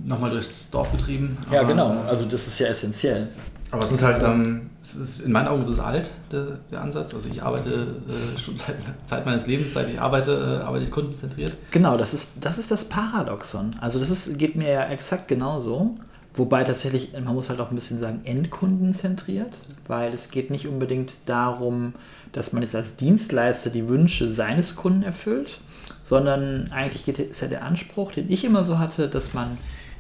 nochmal 0.06 0.30
durchs 0.30 0.72
Dorf 0.72 0.92
getrieben. 0.92 1.38
Ja, 1.52 1.64
genau. 1.64 1.98
Also 2.08 2.26
das 2.26 2.48
ist 2.48 2.60
ja 2.60 2.68
essentiell. 2.68 3.30
Aber 3.72 3.84
es 3.84 3.92
ist 3.92 4.04
halt, 4.04 4.24
ähm, 4.24 4.70
es 4.82 4.96
ist, 4.96 5.22
in 5.22 5.32
meinen 5.32 5.48
Augen 5.48 5.62
ist 5.62 5.68
es 5.68 5.80
alt, 5.80 6.12
der, 6.32 6.60
der 6.72 6.82
Ansatz. 6.82 7.14
Also 7.14 7.30
ich 7.30 7.44
arbeite 7.44 7.70
äh, 7.70 8.40
schon 8.40 8.56
seit 8.56 8.78
Zeit 9.06 9.26
meines 9.26 9.46
Lebens, 9.46 9.74
seit 9.74 9.90
ich 9.90 10.02
arbeite, 10.02 10.60
äh, 10.62 10.66
arbeite 10.66 10.86
ich 10.86 10.92
kundenzentriert. 10.92 11.56
Genau, 11.72 11.96
das 11.96 12.14
ist, 12.14 12.32
das 12.42 12.58
ist 12.58 12.72
das 12.72 12.86
Paradoxon. 12.86 13.76
Also 13.80 14.00
das 14.00 14.10
ist, 14.10 14.40
geht 14.40 14.56
mir 14.56 14.72
ja 14.72 14.86
exakt 14.88 15.28
genauso. 15.28 15.98
Wobei 16.34 16.64
tatsächlich, 16.64 17.14
man 17.14 17.34
muss 17.34 17.50
halt 17.50 17.60
auch 17.60 17.70
ein 17.70 17.76
bisschen 17.76 18.00
sagen, 18.00 18.22
endkundenzentriert, 18.24 19.54
weil 19.88 20.14
es 20.14 20.32
geht 20.32 20.52
nicht 20.52 20.68
unbedingt 20.68 21.14
darum, 21.26 21.94
dass 22.32 22.54
man 22.54 22.62
jetzt 22.62 22.76
als 22.76 22.96
Dienstleister 22.96 23.70
die 23.70 23.90
Wünsche 23.90 24.30
seines 24.30 24.76
Kunden 24.76 25.04
erfüllt, 25.04 25.60
sondern 26.04 26.72
eigentlich 26.72 27.04
geht, 27.04 27.20
ist 27.20 27.42
ja 27.42 27.48
der 27.48 27.64
Anspruch, 27.64 28.12
den 28.14 28.32
ich 28.32 28.46
immer 28.46 28.64
so 28.64 28.80
hatte, 28.80 29.10
dass 29.10 29.34
man 29.34 29.58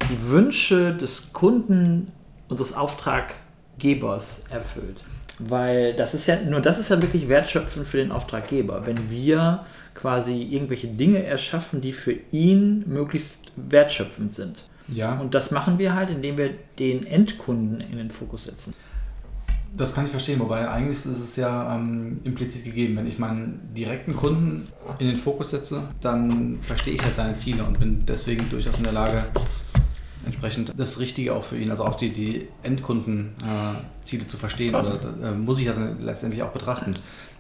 die 0.10 0.30
Wünsche 0.30 0.96
des 0.96 1.34
Kunden, 1.34 2.12
unseres 2.48 2.74
Auftraggebers 3.80 4.42
erfüllt. 4.50 5.04
Weil 5.40 5.94
das 5.94 6.14
ist 6.14 6.28
ja, 6.28 6.36
nur 6.42 6.60
das 6.60 6.80
ist 6.80 6.90
ja 6.90 7.02
wirklich 7.02 7.30
wertschöpfend 7.30 7.88
für 7.88 7.98
den 7.98 8.12
Auftraggeber. 8.12 8.86
Wenn 8.86 9.10
wir 9.10 9.66
quasi 9.96 10.44
irgendwelche 10.44 10.88
Dinge 10.88 11.24
erschaffen, 11.24 11.82
die 11.82 11.94
für 11.94 12.16
ihn 12.32 12.84
möglichst 12.88 13.40
wertschöpfend 13.56 14.34
sind. 14.36 14.66
Ja, 14.90 15.14
und 15.14 15.22
Und 15.22 15.36
das 15.36 15.52
machen 15.52 15.78
wir 15.80 15.96
halt, 15.96 16.10
indem 16.10 16.38
wir 16.38 16.52
den 16.78 17.06
Endkunden 17.06 17.80
in 17.80 17.98
den 17.98 18.12
Fokus 18.12 18.46
setzen. 18.46 18.74
das 19.78 19.94
kann 19.94 20.06
ich 20.06 20.12
verstehen, 20.12 20.40
wobei 20.40 20.68
eigentlich 20.68 20.98
ist 20.98 21.06
es 21.06 21.36
ja 21.36 21.76
ähm, 21.76 22.20
implizit 22.24 22.66
gegeben. 22.66 22.98
Wenn 22.98 23.08
ich 23.08 23.20
meinen 23.20 23.70
direkten 23.78 24.16
Kunden 24.16 24.68
in 24.98 25.08
den 25.08 25.18
Fokus 25.18 25.52
setze, 25.52 25.84
dann 26.02 26.58
verstehe 26.62 26.96
ich 26.96 27.02
ja 27.02 27.12
seine 27.12 27.36
Ziele 27.36 27.64
und 27.64 27.80
bin 27.80 28.04
deswegen 28.06 28.50
durchaus 28.50 28.78
in 28.78 28.84
der 28.84 28.94
Lage, 28.94 29.24
entsprechend 30.26 30.74
das 30.78 31.00
Richtige 31.00 31.34
auch 31.34 31.44
für 31.44 31.58
ihn, 31.58 31.72
also 31.72 31.86
auch 31.86 31.96
die, 31.96 32.12
die 32.12 32.48
Endkundenziele 32.64 34.28
zu 34.28 34.38
verstehen 34.38 34.76
oder 34.76 35.00
äh, 35.24 35.32
muss 35.32 35.60
ich 35.60 35.66
ja 35.66 35.74
dann 35.74 36.02
letztendlich 36.02 36.44
auch 36.44 36.52
betrachten. 36.52 36.96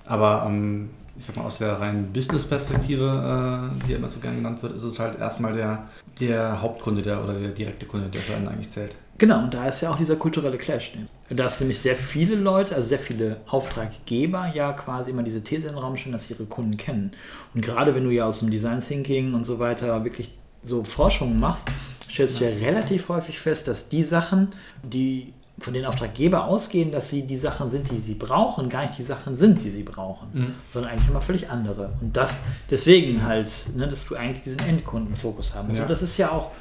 Aber 0.05 0.45
ähm, 0.47 0.89
ich 1.17 1.25
sag 1.25 1.35
mal, 1.35 1.43
aus 1.43 1.57
der 1.57 1.79
reinen 1.79 2.13
Business-Perspektive, 2.13 3.71
äh, 3.81 3.87
die 3.87 3.93
immer 3.93 4.09
so 4.09 4.19
gerne 4.19 4.37
genannt 4.37 4.63
wird, 4.63 4.75
ist 4.75 4.83
es 4.83 4.99
halt 4.99 5.19
erstmal 5.19 5.53
der, 5.53 5.83
der 6.19 6.61
Hauptkunde 6.61 7.01
der, 7.01 7.23
oder 7.23 7.33
der 7.33 7.49
direkte 7.49 7.85
Kunde, 7.85 8.07
der 8.07 8.21
für 8.21 8.35
einen 8.35 8.47
eigentlich 8.47 8.69
zählt. 8.69 8.95
Genau, 9.17 9.43
und 9.43 9.53
da 9.53 9.67
ist 9.67 9.81
ja 9.81 9.91
auch 9.91 9.97
dieser 9.97 10.15
kulturelle 10.15 10.57
Clash. 10.57 10.93
Ne? 10.95 11.35
Da 11.35 11.47
ist 11.47 11.59
nämlich 11.59 11.79
sehr 11.79 11.97
viele 11.97 12.35
Leute, 12.35 12.73
also 12.73 12.87
sehr 12.87 12.99
viele 12.99 13.41
Auftraggeber 13.47 14.49
ja 14.55 14.71
quasi 14.71 15.11
immer 15.11 15.23
diese 15.23 15.43
These 15.43 15.67
in 15.67 15.73
den 15.73 15.83
Raum 15.83 15.97
stellen, 15.97 16.13
dass 16.13 16.27
sie 16.27 16.35
ihre 16.35 16.45
Kunden 16.45 16.77
kennen. 16.77 17.11
Und 17.53 17.61
gerade 17.61 17.93
wenn 17.93 18.05
du 18.05 18.11
ja 18.11 18.25
aus 18.25 18.39
dem 18.39 18.49
Design 18.49 18.79
Thinking 18.79 19.33
und 19.33 19.43
so 19.43 19.59
weiter 19.59 20.05
wirklich 20.05 20.31
so 20.63 20.85
Forschungen 20.85 21.37
machst, 21.37 21.67
stellst 22.09 22.39
du 22.39 22.45
ja 22.49 22.51
relativ 22.65 23.09
häufig 23.09 23.39
fest, 23.39 23.67
dass 23.67 23.89
die 23.89 24.03
Sachen, 24.03 24.49
die 24.83 25.33
von 25.59 25.73
den 25.73 25.85
Auftraggeber 25.85 26.45
ausgehen, 26.45 26.89
dass 26.91 27.09
sie 27.09 27.23
die 27.23 27.35
Sachen 27.37 27.69
sind, 27.69 27.91
die 27.91 27.97
sie 27.99 28.13
brauchen, 28.13 28.69
gar 28.69 28.83
nicht 28.83 28.97
die 28.97 29.03
Sachen 29.03 29.35
sind, 29.35 29.61
die 29.63 29.69
sie 29.69 29.83
brauchen, 29.83 30.27
Mhm. 30.31 30.55
sondern 30.71 30.91
eigentlich 30.91 31.09
immer 31.09 31.21
völlig 31.21 31.49
andere. 31.49 31.91
Und 32.01 32.15
das 32.15 32.39
deswegen 32.69 33.25
halt, 33.25 33.51
ne, 33.75 33.87
dass 33.87 34.05
du 34.05 34.15
eigentlich 34.15 34.43
diesen 34.43 34.59
Endkundenfokus 34.59 35.55
haben 35.55 35.67
musst. 35.67 35.77
Ja. 35.79 35.83
Und 35.83 35.91
das 35.91 36.01
ist 36.01 36.17
ja 36.17 36.31
auch, 36.31 36.51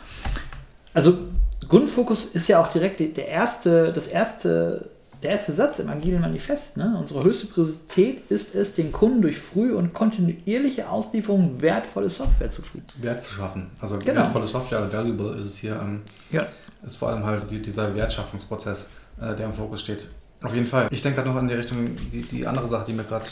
also 0.94 1.16
Kundenfokus 1.68 2.24
ist 2.24 2.48
ja 2.48 2.60
auch 2.60 2.68
direkt 2.68 2.98
der 2.98 3.28
erste, 3.28 3.92
das 3.92 4.08
erste, 4.08 4.90
der 5.22 5.30
erste 5.30 5.52
Satz 5.52 5.78
im 5.80 5.88
agilen 5.88 6.20
Manifest. 6.20 6.76
Ne? 6.76 6.96
Unsere 6.98 7.24
höchste 7.24 7.46
Priorität 7.46 8.22
ist 8.30 8.54
es, 8.54 8.74
den 8.74 8.92
Kunden 8.92 9.22
durch 9.22 9.38
frühe 9.38 9.76
und 9.76 9.92
kontinuierliche 9.94 10.88
Auslieferung 10.88 11.60
wertvolle 11.60 12.08
Software 12.08 12.48
zu 12.48 12.62
frieden. 12.62 12.86
Wert 13.00 13.22
zu 13.24 13.34
schaffen. 13.34 13.70
Also 13.80 13.98
Genau. 13.98 14.20
wertvolle 14.20 14.46
Software, 14.46 14.92
valuable 14.92 15.36
ist 15.38 15.46
es 15.46 15.56
hier, 15.58 15.78
ähm, 15.80 16.02
Ja. 16.30 16.46
ist 16.86 16.96
vor 16.96 17.08
allem 17.08 17.24
halt 17.24 17.50
die, 17.50 17.60
dieser 17.60 17.94
Wertschaffungsprozess, 17.94 18.90
äh, 19.20 19.34
der 19.34 19.46
im 19.46 19.54
Fokus 19.54 19.80
steht. 19.80 20.06
Auf 20.42 20.54
jeden 20.54 20.66
Fall. 20.68 20.86
Ich 20.92 21.02
denke 21.02 21.16
gerade 21.16 21.30
noch 21.30 21.36
an 21.36 21.48
die 21.48 21.54
Richtung, 21.54 21.96
die, 22.12 22.22
die 22.22 22.46
andere 22.46 22.68
Sache, 22.68 22.84
die 22.86 22.92
mir 22.92 23.02
gerade 23.02 23.24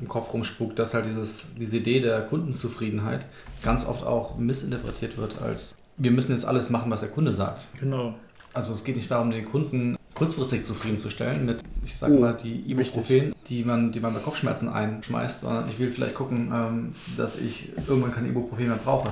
im 0.00 0.08
Kopf 0.08 0.32
rumspukt, 0.32 0.78
dass 0.78 0.94
halt 0.94 1.04
dieses, 1.04 1.54
diese 1.58 1.76
Idee 1.76 2.00
der 2.00 2.22
Kundenzufriedenheit 2.22 3.26
ganz 3.62 3.84
oft 3.86 4.02
auch 4.02 4.38
missinterpretiert 4.38 5.18
wird 5.18 5.42
als 5.42 5.74
wir 5.96 6.10
müssen 6.10 6.32
jetzt 6.32 6.44
alles 6.44 6.70
machen, 6.70 6.90
was 6.90 7.00
der 7.00 7.08
Kunde 7.10 7.32
sagt. 7.32 7.66
Genau. 7.78 8.14
Also 8.52 8.72
es 8.72 8.82
geht 8.82 8.96
nicht 8.96 9.10
darum, 9.10 9.30
den 9.30 9.44
Kunden 9.44 9.96
kurzfristig 10.14 10.64
zufriedenzustellen 10.64 11.44
mit, 11.44 11.62
ich 11.84 11.96
sag 11.96 12.10
oh, 12.10 12.20
mal, 12.20 12.34
die 12.34 12.70
Ibuprofen, 12.70 13.34
die 13.48 13.64
man, 13.64 13.92
die 13.92 14.00
man 14.00 14.14
bei 14.14 14.20
Kopfschmerzen 14.20 14.68
einschmeißt, 14.68 15.40
sondern 15.40 15.68
ich 15.68 15.78
will 15.78 15.90
vielleicht 15.90 16.14
gucken, 16.14 16.52
ähm, 16.54 16.94
dass 17.16 17.38
ich 17.38 17.72
irgendwann 17.88 18.12
keine 18.12 18.28
Ibuprofen 18.28 18.68
mehr 18.68 18.78
brauche. 18.82 19.10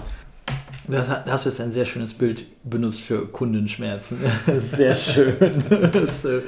Das, 0.89 1.07
da 1.07 1.25
hast 1.29 1.45
du 1.45 1.51
jetzt 1.51 1.61
ein 1.61 1.71
sehr 1.71 1.87
schönes 1.87 2.13
Bild 2.13 2.45
benutzt 2.65 3.01
für 3.01 3.27
Kundenschmerzen. 3.29 4.19
Sehr 4.59 4.97
schön. 4.97 5.63
Das, 5.93 6.25
äh, 6.25 6.43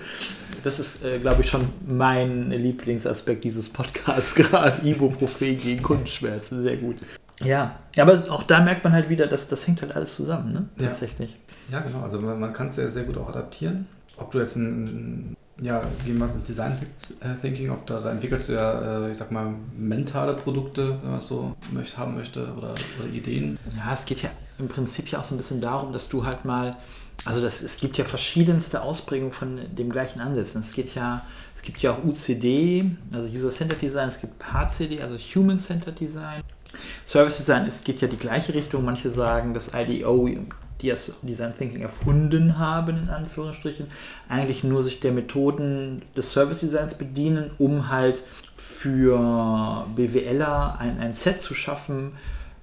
das 0.64 0.80
ist, 0.80 1.04
äh, 1.04 1.20
glaube 1.20 1.42
ich, 1.42 1.50
schon 1.50 1.68
mein 1.86 2.50
Lieblingsaspekt 2.50 3.44
dieses 3.44 3.70
Podcasts 3.70 4.34
gerade. 4.34 4.84
Ibuprofen 4.86 5.56
gegen 5.60 5.82
Kundenschmerzen. 5.82 6.64
Sehr 6.64 6.78
gut. 6.78 6.96
Ja, 7.42 7.78
aber 7.96 8.12
auch 8.30 8.42
da 8.42 8.60
merkt 8.60 8.82
man 8.82 8.92
halt 8.92 9.08
wieder, 9.08 9.26
dass 9.28 9.46
das 9.46 9.66
hängt 9.66 9.82
halt 9.82 9.94
alles 9.94 10.14
zusammen, 10.16 10.52
ne? 10.52 10.68
Tatsächlich. 10.78 11.36
Ja, 11.70 11.80
genau. 11.80 12.00
Also 12.02 12.20
man, 12.20 12.38
man 12.38 12.52
kann 12.52 12.68
es 12.68 12.76
ja 12.76 12.88
sehr 12.88 13.04
gut 13.04 13.16
auch 13.18 13.28
adaptieren. 13.28 13.86
Ob 14.16 14.30
du 14.30 14.38
jetzt 14.38 14.56
ein, 14.56 15.36
ja, 15.60 15.82
man 16.06 16.30
das 16.32 16.42
Design 16.42 16.78
Thinking, 17.40 17.70
ob 17.70 17.86
da, 17.86 18.00
da 18.00 18.10
entwickelst 18.10 18.48
du 18.48 18.54
ja, 18.54 19.06
äh, 19.06 19.10
ich 19.10 19.18
sag 19.18 19.30
mal, 19.30 19.54
mentale 19.76 20.34
Produkte, 20.34 20.98
wenn 21.02 21.10
man 21.10 21.18
es 21.18 21.26
so 21.26 21.54
möchte, 21.72 21.96
haben 21.96 22.14
möchte 22.14 22.52
oder, 22.56 22.74
oder 22.98 23.08
Ideen. 23.12 23.58
Ja, 23.76 23.92
es 23.92 24.04
geht 24.04 24.22
ja 24.22 24.30
im 24.58 24.68
Prinzip 24.68 25.08
ja 25.08 25.20
auch 25.20 25.24
so 25.24 25.34
ein 25.34 25.38
bisschen 25.38 25.60
darum, 25.60 25.92
dass 25.92 26.08
du 26.08 26.24
halt 26.24 26.44
mal, 26.44 26.76
also 27.24 27.40
das, 27.40 27.62
es 27.62 27.78
gibt 27.78 27.98
ja 27.98 28.04
verschiedenste 28.04 28.82
Ausprägungen 28.82 29.32
von 29.32 29.60
dem 29.74 29.90
gleichen 29.90 30.20
Ansätzen. 30.20 30.60
Es 30.60 30.72
geht 30.72 30.94
ja, 30.94 31.24
es 31.56 31.62
gibt 31.62 31.80
ja 31.80 31.92
auch 31.92 32.04
UCD, 32.04 32.84
also 33.12 33.28
User-Centered 33.28 33.80
Design, 33.80 34.08
es 34.08 34.20
gibt 34.20 34.52
HCD, 34.52 35.00
also 35.00 35.16
Human-Centered 35.16 35.98
Design. 35.98 36.42
Service 37.06 37.36
Design 37.36 37.66
es 37.66 37.84
geht 37.84 38.00
ja 38.00 38.08
die 38.08 38.16
gleiche 38.16 38.54
Richtung. 38.54 38.84
Manche 38.84 39.10
sagen, 39.10 39.54
dass 39.54 39.68
IDO 39.74 40.28
die 40.84 40.90
das 40.90 41.12
Design 41.22 41.56
Thinking 41.56 41.82
erfunden 41.82 42.58
haben, 42.58 42.96
in 42.98 43.08
Anführungsstrichen, 43.08 43.86
eigentlich 44.28 44.64
nur 44.64 44.84
sich 44.84 45.00
der 45.00 45.12
Methoden 45.12 46.02
des 46.16 46.32
Service 46.32 46.60
Designs 46.60 46.94
bedienen, 46.94 47.50
um 47.58 47.88
halt 47.88 48.22
für 48.56 49.86
BWLer 49.96 50.78
ein, 50.78 51.00
ein 51.00 51.14
Set 51.14 51.40
zu 51.40 51.54
schaffen 51.54 52.12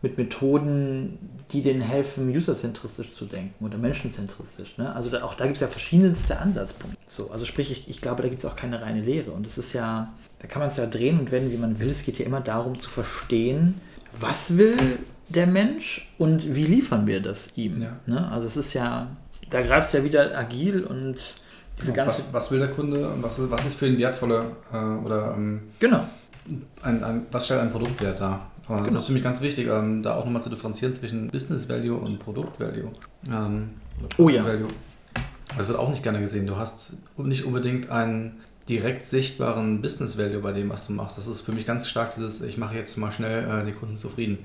mit 0.03 0.17
Methoden, 0.17 1.17
die 1.51 1.61
denen 1.61 1.81
helfen, 1.81 2.29
userzentristisch 2.29 3.13
zu 3.13 3.25
denken 3.25 3.65
oder 3.65 3.77
menschenzentristisch. 3.77 4.77
Ne? 4.77 4.95
Also 4.95 5.09
da, 5.09 5.23
auch 5.23 5.33
da 5.33 5.45
gibt 5.45 5.57
es 5.57 5.61
ja 5.61 5.67
verschiedenste 5.67 6.39
Ansatzpunkte. 6.39 6.97
So, 7.05 7.29
also 7.31 7.45
sprich, 7.45 7.71
ich, 7.71 7.89
ich 7.89 8.01
glaube, 8.01 8.23
da 8.23 8.29
gibt 8.29 8.43
es 8.43 8.49
auch 8.49 8.55
keine 8.55 8.81
reine 8.81 9.01
Lehre. 9.01 9.31
Und 9.31 9.45
es 9.45 9.57
ist 9.57 9.73
ja, 9.73 10.13
da 10.39 10.47
kann 10.47 10.59
man 10.59 10.69
es 10.69 10.77
ja 10.77 10.85
drehen 10.85 11.19
und 11.19 11.31
wenden, 11.31 11.51
wie 11.51 11.57
man 11.57 11.79
will. 11.79 11.89
Es 11.89 12.03
geht 12.03 12.17
ja 12.17 12.25
immer 12.25 12.41
darum 12.41 12.79
zu 12.79 12.89
verstehen, 12.89 13.79
was 14.19 14.57
will 14.57 14.77
der 15.31 15.47
Mensch 15.47 16.11
und 16.17 16.55
wie 16.55 16.65
liefern 16.65 17.07
wir 17.07 17.21
das 17.21 17.57
ihm? 17.57 17.81
Ja. 17.81 17.97
Ne? 18.05 18.31
Also 18.31 18.47
es 18.47 18.57
ist 18.57 18.73
ja, 18.73 19.07
da 19.49 19.61
greift 19.61 19.93
ja 19.93 20.03
wieder 20.03 20.37
agil 20.37 20.83
und 20.83 21.17
diese 21.79 21.93
ganze. 21.93 22.23
Was, 22.25 22.33
was, 22.33 22.51
will 22.51 22.59
der 22.59 22.69
Kunde 22.69 23.07
und 23.09 23.23
was, 23.23 23.39
was 23.49 23.65
ist 23.65 23.75
für 23.75 23.87
ihn 23.87 23.97
wertvoller 23.97 24.45
äh, 24.71 25.05
oder 25.05 25.33
ähm, 25.35 25.61
genau. 25.79 26.03
Ein, 26.81 27.03
ein, 27.03 27.25
was 27.31 27.45
stellt 27.45 27.61
ein 27.61 27.71
Produktwert 27.71 28.19
dar? 28.19 28.51
Genau. 28.67 28.83
Das 28.91 29.03
ist 29.03 29.07
für 29.07 29.13
mich 29.13 29.23
ganz 29.23 29.41
wichtig, 29.41 29.67
ähm, 29.67 30.01
da 30.01 30.15
auch 30.15 30.25
nochmal 30.25 30.41
zu 30.41 30.49
differenzieren 30.49 30.93
zwischen 30.93 31.29
Business 31.29 31.67
Value 31.67 31.97
und 31.97 32.19
Produkt 32.19 32.59
Value. 32.59 32.89
Ähm, 33.29 33.71
oh 34.17 34.29
ja. 34.29 34.45
Value. 34.45 34.69
Das 35.57 35.67
wird 35.67 35.77
auch 35.77 35.89
nicht 35.89 36.03
gerne 36.03 36.21
gesehen. 36.21 36.47
Du 36.47 36.55
hast 36.55 36.93
nicht 37.17 37.43
unbedingt 37.43 37.89
einen 37.89 38.39
direkt 38.69 39.05
sichtbaren 39.05 39.81
Business 39.81 40.17
Value 40.17 40.39
bei 40.39 40.51
dem, 40.51 40.69
was 40.69 40.87
du 40.87 40.93
machst. 40.93 41.17
Das 41.17 41.27
ist 41.27 41.41
für 41.41 41.51
mich 41.51 41.65
ganz 41.65 41.87
stark 41.87 42.15
dieses, 42.15 42.41
ich 42.41 42.57
mache 42.57 42.75
jetzt 42.75 42.97
mal 42.97 43.11
schnell 43.11 43.43
äh, 43.43 43.65
den 43.65 43.75
Kunden 43.75 43.97
zufrieden. 43.97 44.39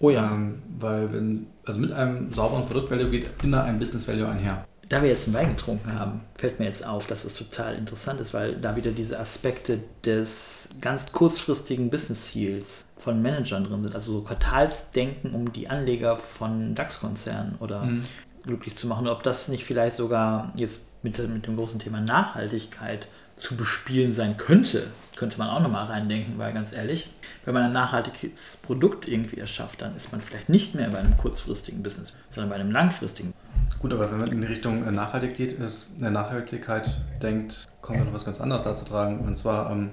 Oh 0.00 0.10
ja. 0.10 0.32
Ähm, 0.32 0.62
weil 0.78 1.12
wenn, 1.12 1.46
also 1.64 1.80
mit 1.80 1.92
einem 1.92 2.32
sauberen 2.32 2.66
Produkt 2.66 2.90
Value 2.90 3.10
geht 3.10 3.26
immer 3.44 3.64
ein 3.64 3.78
Business 3.78 4.08
Value 4.08 4.28
einher. 4.28 4.64
Da 4.88 5.00
wir 5.00 5.08
jetzt 5.08 5.26
einen 5.26 5.36
Wein 5.36 5.56
getrunken 5.56 5.98
haben, 5.98 6.20
fällt 6.34 6.58
mir 6.58 6.66
jetzt 6.66 6.86
auf, 6.86 7.06
dass 7.06 7.24
es 7.24 7.34
total 7.34 7.76
interessant 7.76 8.20
ist, 8.20 8.34
weil 8.34 8.56
da 8.56 8.76
wieder 8.76 8.90
diese 8.90 9.18
Aspekte 9.18 9.80
des 10.04 10.68
ganz 10.80 11.12
kurzfristigen 11.12 11.88
Business 11.88 12.26
Ziels 12.26 12.84
von 12.98 13.22
Managern 13.22 13.64
drin 13.64 13.82
sind, 13.82 13.94
also 13.94 14.12
so 14.12 14.20
Quartalsdenken 14.22 15.32
um 15.34 15.52
die 15.52 15.70
Anleger 15.70 16.16
von 16.16 16.74
DAX-Konzernen 16.74 17.56
oder 17.58 17.84
mhm. 17.84 18.04
glücklich 18.42 18.74
zu 18.74 18.86
machen. 18.86 19.08
Ob 19.08 19.22
das 19.22 19.48
nicht 19.48 19.64
vielleicht 19.64 19.96
sogar 19.96 20.52
jetzt 20.56 20.82
mit, 21.02 21.18
mit 21.28 21.46
dem 21.46 21.56
großen 21.56 21.80
Thema 21.80 22.00
Nachhaltigkeit 22.00 23.06
zu 23.36 23.56
bespielen 23.56 24.12
sein 24.12 24.36
könnte, 24.36 24.86
könnte 25.16 25.38
man 25.38 25.48
auch 25.48 25.60
nochmal 25.60 25.86
reindenken, 25.86 26.38
weil 26.38 26.52
ganz 26.52 26.72
ehrlich, 26.72 27.10
wenn 27.44 27.54
man 27.54 27.64
ein 27.64 27.72
nachhaltiges 27.72 28.58
Produkt 28.62 29.08
irgendwie 29.08 29.38
erschafft, 29.38 29.82
dann 29.82 29.94
ist 29.96 30.12
man 30.12 30.20
vielleicht 30.20 30.48
nicht 30.48 30.74
mehr 30.74 30.88
bei 30.88 30.98
einem 30.98 31.16
kurzfristigen 31.16 31.82
Business, 31.82 32.14
sondern 32.30 32.50
bei 32.50 32.56
einem 32.56 32.70
langfristigen. 32.70 33.32
Gut, 33.78 33.92
aber 33.92 34.10
wenn 34.10 34.18
man 34.18 34.30
in 34.30 34.40
die 34.40 34.46
Richtung 34.46 34.86
äh, 34.86 34.90
Nachhaltigkeit 34.92 35.36
geht, 35.36 35.52
ist, 35.58 35.88
eine 36.00 36.10
Nachhaltigkeit 36.10 36.88
denkt, 37.20 37.66
kommt 37.80 37.98
ja 37.98 38.04
noch 38.04 38.14
was 38.14 38.24
ganz 38.24 38.40
anderes 38.40 38.64
dazu 38.64 38.84
tragen, 38.84 39.20
und 39.20 39.36
zwar 39.36 39.70
ähm, 39.70 39.90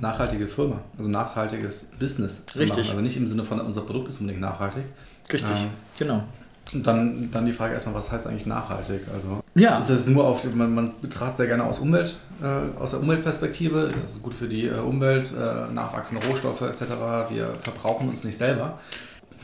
nachhaltige 0.00 0.48
Firma, 0.48 0.80
also 0.98 1.10
nachhaltiges 1.10 1.90
Business 1.98 2.46
zu 2.46 2.58
Richtig. 2.58 2.78
machen. 2.78 2.90
Also 2.90 3.00
nicht 3.00 3.16
im 3.16 3.26
Sinne 3.26 3.44
von, 3.44 3.60
unser 3.60 3.82
Produkt 3.82 4.08
ist 4.08 4.20
unbedingt 4.20 4.42
nachhaltig. 4.42 4.84
Richtig, 5.30 5.50
ähm, 5.50 5.70
genau. 5.98 6.24
Und 6.72 6.86
dann, 6.86 7.30
dann 7.30 7.44
die 7.44 7.52
Frage 7.52 7.74
erstmal, 7.74 7.94
was 7.94 8.10
heißt 8.10 8.26
eigentlich 8.26 8.46
nachhaltig? 8.46 9.02
Also 9.12 9.42
ja. 9.54 9.78
ist 9.78 9.90
das 9.90 10.06
nur 10.06 10.24
auf, 10.24 10.42
man, 10.54 10.74
man 10.74 10.92
betrachtet 11.02 11.38
sehr 11.38 11.46
gerne 11.46 11.64
aus 11.64 11.78
Umwelt, 11.80 12.16
äh, 12.42 12.80
aus 12.80 12.92
der 12.92 13.00
Umweltperspektive. 13.00 13.92
Das 14.00 14.12
ist 14.12 14.22
gut 14.22 14.32
für 14.32 14.48
die 14.48 14.68
äh, 14.68 14.78
Umwelt, 14.78 15.32
äh, 15.32 15.72
nachwachsende 15.72 16.26
Rohstoffe 16.26 16.62
etc. 16.62 16.82
Wir 17.28 17.52
verbrauchen 17.60 18.08
uns 18.08 18.24
nicht 18.24 18.38
selber. 18.38 18.78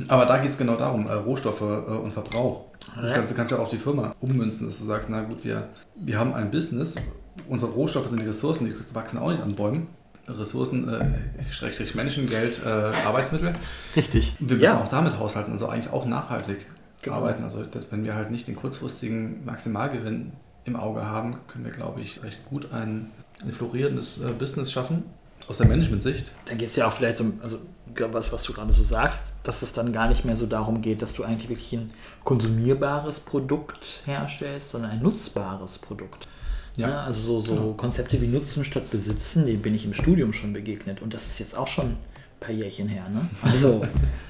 Aber 0.06 0.26
da 0.26 0.38
geht 0.38 0.50
es 0.50 0.58
genau 0.58 0.76
darum, 0.76 1.06
äh, 1.06 1.12
Rohstoffe 1.12 1.60
äh, 1.60 1.64
und 1.64 2.12
Verbrauch. 2.12 2.64
Das 2.96 3.12
Ganze 3.12 3.34
kannst 3.34 3.52
du 3.52 3.56
ja 3.56 3.60
auch 3.60 3.66
auf 3.66 3.70
die 3.70 3.78
Firma 3.78 4.14
ummünzen, 4.20 4.66
dass 4.66 4.78
du 4.78 4.84
sagst, 4.84 5.10
na 5.10 5.22
gut, 5.22 5.44
wir, 5.44 5.68
wir 5.96 6.18
haben 6.18 6.34
ein 6.34 6.50
Business, 6.50 6.94
unsere 7.48 7.72
Rohstoffe 7.72 8.08
sind 8.08 8.20
die 8.20 8.26
Ressourcen, 8.26 8.66
die 8.66 8.94
wachsen 8.94 9.18
auch 9.18 9.30
nicht 9.30 9.42
an 9.42 9.54
Bäumen. 9.54 9.88
Ressourcen, 10.26 10.88
äh, 10.88 11.06
Schrägstrich 11.50 11.94
Menschen, 11.94 12.26
Geld, 12.26 12.60
äh, 12.64 12.68
Arbeitsmittel. 13.06 13.54
Richtig. 13.96 14.36
Wir 14.38 14.56
müssen 14.56 14.64
ja. 14.64 14.80
auch 14.80 14.88
damit 14.88 15.18
haushalten, 15.18 15.52
also 15.52 15.68
eigentlich 15.68 15.92
auch 15.92 16.04
nachhaltig 16.06 16.66
genau. 17.02 17.16
arbeiten. 17.16 17.42
Also 17.42 17.62
dass, 17.62 17.90
wenn 17.92 18.04
wir 18.04 18.14
halt 18.14 18.30
nicht 18.30 18.48
den 18.48 18.56
kurzfristigen 18.56 19.44
Maximalgewinn 19.44 20.32
im 20.64 20.76
Auge 20.76 21.04
haben, 21.06 21.38
können 21.48 21.64
wir, 21.64 21.72
glaube 21.72 22.00
ich, 22.00 22.22
recht 22.22 22.44
gut 22.46 22.72
ein, 22.72 23.10
ein 23.42 23.52
florierendes 23.52 24.18
äh, 24.22 24.32
Business 24.32 24.72
schaffen. 24.72 25.04
Aus 25.46 25.58
der 25.58 25.66
Management-Sicht. 25.66 26.32
Dann 26.44 26.58
geht 26.58 26.68
es 26.68 26.76
ja 26.76 26.86
auch 26.86 26.92
vielleicht 26.92 27.20
um, 27.20 27.40
also 27.42 27.58
was, 28.12 28.32
was 28.32 28.42
du 28.42 28.52
gerade 28.52 28.72
so 28.72 28.82
sagst, 28.82 29.24
dass 29.42 29.62
es 29.62 29.72
dann 29.72 29.92
gar 29.92 30.08
nicht 30.08 30.24
mehr 30.24 30.36
so 30.36 30.46
darum 30.46 30.82
geht, 30.82 31.00
dass 31.00 31.14
du 31.14 31.24
eigentlich 31.24 31.48
wirklich 31.48 31.72
ein 31.72 31.90
konsumierbares 32.24 33.20
Produkt 33.20 34.02
herstellst, 34.04 34.70
sondern 34.70 34.90
ein 34.90 35.02
nutzbares 35.02 35.78
Produkt. 35.78 36.28
Ja. 36.76 36.88
ja 36.88 37.00
also 37.04 37.20
so, 37.20 37.40
so 37.40 37.54
genau. 37.54 37.72
Konzepte 37.72 38.20
wie 38.20 38.26
Nutzen 38.26 38.64
statt 38.64 38.90
Besitzen, 38.90 39.46
dem 39.46 39.62
bin 39.62 39.74
ich 39.74 39.84
im 39.84 39.94
Studium 39.94 40.32
schon 40.32 40.52
begegnet. 40.52 41.02
Und 41.02 41.14
das 41.14 41.26
ist 41.26 41.38
jetzt 41.38 41.56
auch 41.56 41.68
schon 41.68 41.96
paar 42.40 42.54
Jährchen 42.54 42.88
her. 42.88 43.08
Ne? 43.08 43.20
Also 43.42 43.82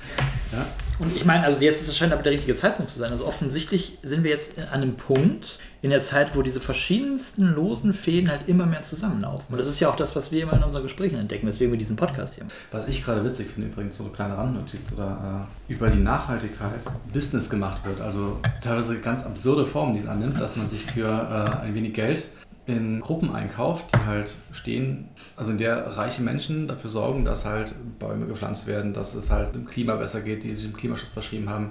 Ja. 0.53 0.67
Und 0.99 1.15
ich 1.15 1.25
meine, 1.25 1.45
also 1.45 1.63
jetzt 1.63 1.83
ist 1.83 1.89
es 1.89 1.97
scheint 1.97 2.13
aber 2.13 2.23
der 2.23 2.33
richtige 2.33 2.55
Zeitpunkt 2.55 2.91
zu 2.91 2.99
sein. 2.99 3.13
Also 3.13 3.25
offensichtlich 3.27 3.99
sind 4.03 4.25
wir 4.25 4.31
jetzt 4.33 4.59
an 4.59 4.83
einem 4.83 4.97
Punkt 4.97 5.61
in 5.81 5.91
der 5.91 6.01
Zeit, 6.01 6.35
wo 6.35 6.43
diese 6.43 6.61
verschiedensten 6.61 7.55
losen 7.55 7.93
Fäden 7.93 8.29
halt 8.29 8.49
immer 8.49 8.67
mehr 8.67 8.83
zusammenlaufen. 8.83 9.47
Und 9.51 9.59
das 9.59 9.69
ist 9.69 9.79
ja 9.79 9.91
auch 9.91 9.97
das, 9.97 10.17
was 10.17 10.33
wir 10.33 10.43
immer 10.43 10.55
in 10.55 10.65
unseren 10.65 10.83
Gesprächen 10.83 11.17
entdecken, 11.17 11.47
weswegen 11.47 11.73
wir 11.73 11.79
diesen 11.79 11.95
Podcast 11.95 12.35
hier 12.35 12.45
haben. 12.45 12.51
Was 12.73 12.89
ich 12.89 13.05
gerade 13.05 13.25
witzig 13.25 13.47
finde 13.49 13.69
übrigens, 13.69 13.97
so 13.97 14.05
eine 14.05 14.13
kleine 14.13 14.37
Randnotiz 14.37 14.93
oder 14.93 15.47
äh, 15.69 15.73
über 15.73 15.89
die 15.89 16.01
Nachhaltigkeit 16.01 16.81
Business 17.13 17.49
gemacht 17.49 17.87
wird. 17.87 18.01
Also 18.01 18.41
teilweise 18.61 18.99
ganz 18.99 19.25
absurde 19.25 19.65
Formen, 19.65 19.95
die 19.95 20.01
es 20.01 20.09
annimmt, 20.09 20.41
dass 20.41 20.57
man 20.57 20.69
sich 20.69 20.83
für 20.83 21.07
äh, 21.07 21.65
ein 21.65 21.75
wenig 21.75 21.95
Geld 21.95 22.25
in 22.69 23.01
Gruppen 23.01 23.35
einkauft, 23.35 23.87
die 23.95 24.07
halt 24.07 24.37
stehen, 24.53 25.09
also 25.37 25.53
in 25.53 25.59
der 25.59 25.97
reiche 25.97 26.21
Menschen 26.21 26.69
dafür 26.69 26.91
sorgen, 26.91 27.25
dass 27.25 27.47
halt 27.47 27.75
Bäume 27.99 28.27
gepflanzt 28.27 28.67
werden, 28.67 28.93
dass 28.93 29.15
es 29.15 29.31
halt 29.31 29.55
dem 29.55 29.65
Klima 29.65 29.97
besser 29.97 30.21
geht, 30.21 30.45
die 30.45 30.53
sich 30.53 30.65
dem 30.65 30.77
Klimaschutz 30.77 31.11
verschrieben 31.11 31.49
haben, 31.49 31.71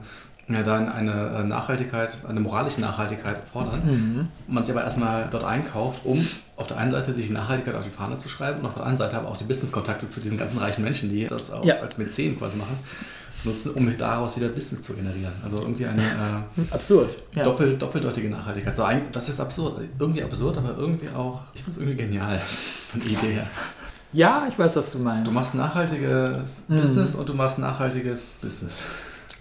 ja, 0.50 0.64
dann 0.64 0.90
eine 0.90 1.12
äh, 1.12 1.44
Nachhaltigkeit, 1.44 2.18
eine 2.28 2.40
moralische 2.40 2.82
Nachhaltigkeit 2.82 3.38
fordern. 3.52 3.82
Mhm. 3.86 4.28
Man 4.48 4.64
sich 4.64 4.74
aber 4.74 4.84
erstmal 4.84 5.28
dort 5.30 5.44
einkauft, 5.44 6.02
um 6.04 6.26
auf 6.56 6.66
der 6.66 6.78
einen 6.78 6.90
Seite 6.90 7.14
sich 7.14 7.30
Nachhaltigkeit 7.30 7.76
auf 7.76 7.84
die 7.84 7.92
Fahne 7.92 8.18
zu 8.18 8.28
schreiben 8.28 8.62
und 8.62 8.66
auf 8.66 8.74
der 8.74 8.84
anderen 8.84 8.98
Seite 8.98 9.18
aber 9.18 9.28
auch 9.28 9.38
die 9.38 9.44
Businesskontakte 9.44 10.10
zu 10.10 10.20
diesen 10.20 10.38
ganzen 10.38 10.58
reichen 10.60 10.84
Menschen, 10.84 11.10
die 11.10 11.28
das 11.28 11.52
auch 11.52 11.64
ja. 11.64 11.76
als 11.76 12.00
Mäzen 12.00 12.40
quasi 12.40 12.58
machen 12.58 12.78
zu 13.38 13.50
nutzen, 13.50 13.72
um 13.72 13.98
daraus 13.98 14.36
wieder 14.38 14.50
Business 14.50 14.82
zu 14.82 14.94
generieren. 14.94 15.34
Also 15.44 15.58
irgendwie 15.58 15.86
eine 15.86 16.02
äh, 16.02 16.72
absurd, 16.72 17.16
ja. 17.36 17.44
doppel, 17.44 17.76
doppeldeutige 17.78 18.30
Nachhaltigkeit. 18.30 18.76
So 18.76 18.84
ein, 18.84 19.12
das 19.12 19.30
ist 19.30 19.40
absurd. 19.40 19.82
Irgendwie 20.00 20.24
absurd, 20.24 20.58
aber 20.58 20.76
irgendwie 20.78 21.10
auch, 21.10 21.42
ich 21.54 21.64
finde 21.64 21.80
es 21.80 21.88
irgendwie 21.88 22.04
genial 22.04 22.42
von 22.90 23.00
der 23.00 23.10
Idee 23.10 23.34
her. 23.34 23.48
Ja, 24.14 24.48
ich 24.50 24.58
weiß, 24.58 24.76
was 24.78 24.92
du 24.92 25.00
meinst. 25.00 25.28
Du 25.28 25.34
machst 25.34 25.54
nachhaltiges 25.56 26.58
mhm. 26.68 26.80
Business 26.80 27.16
und 27.16 27.30
du 27.30 27.34
machst 27.34 27.60
nachhaltiges 27.60 28.36
Business. 28.42 28.82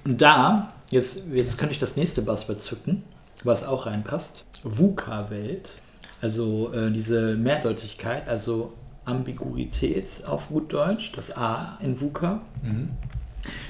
Und 0.05 0.21
da, 0.21 0.73
jetzt, 0.91 1.23
jetzt 1.33 1.57
könnte 1.57 1.73
ich 1.73 1.79
das 1.79 1.97
nächste 1.97 2.23
Buzzword 2.23 2.59
zücken, 2.59 3.03
was 3.45 3.65
auch 3.65 3.87
reinpasst. 3.87 4.45
VUCA-Welt. 4.65 5.71
Also 6.21 6.73
äh, 6.73 6.91
diese 6.91 7.37
Mehrdeutigkeit, 7.37 8.29
also 8.29 8.73
Ambiguität 9.05 10.27
auf 10.27 10.49
gut 10.49 10.73
Deutsch, 10.73 11.13
das 11.15 11.37
A 11.37 11.79
in 11.81 12.01
VUCA. 12.01 12.41
Mhm. 12.63 12.91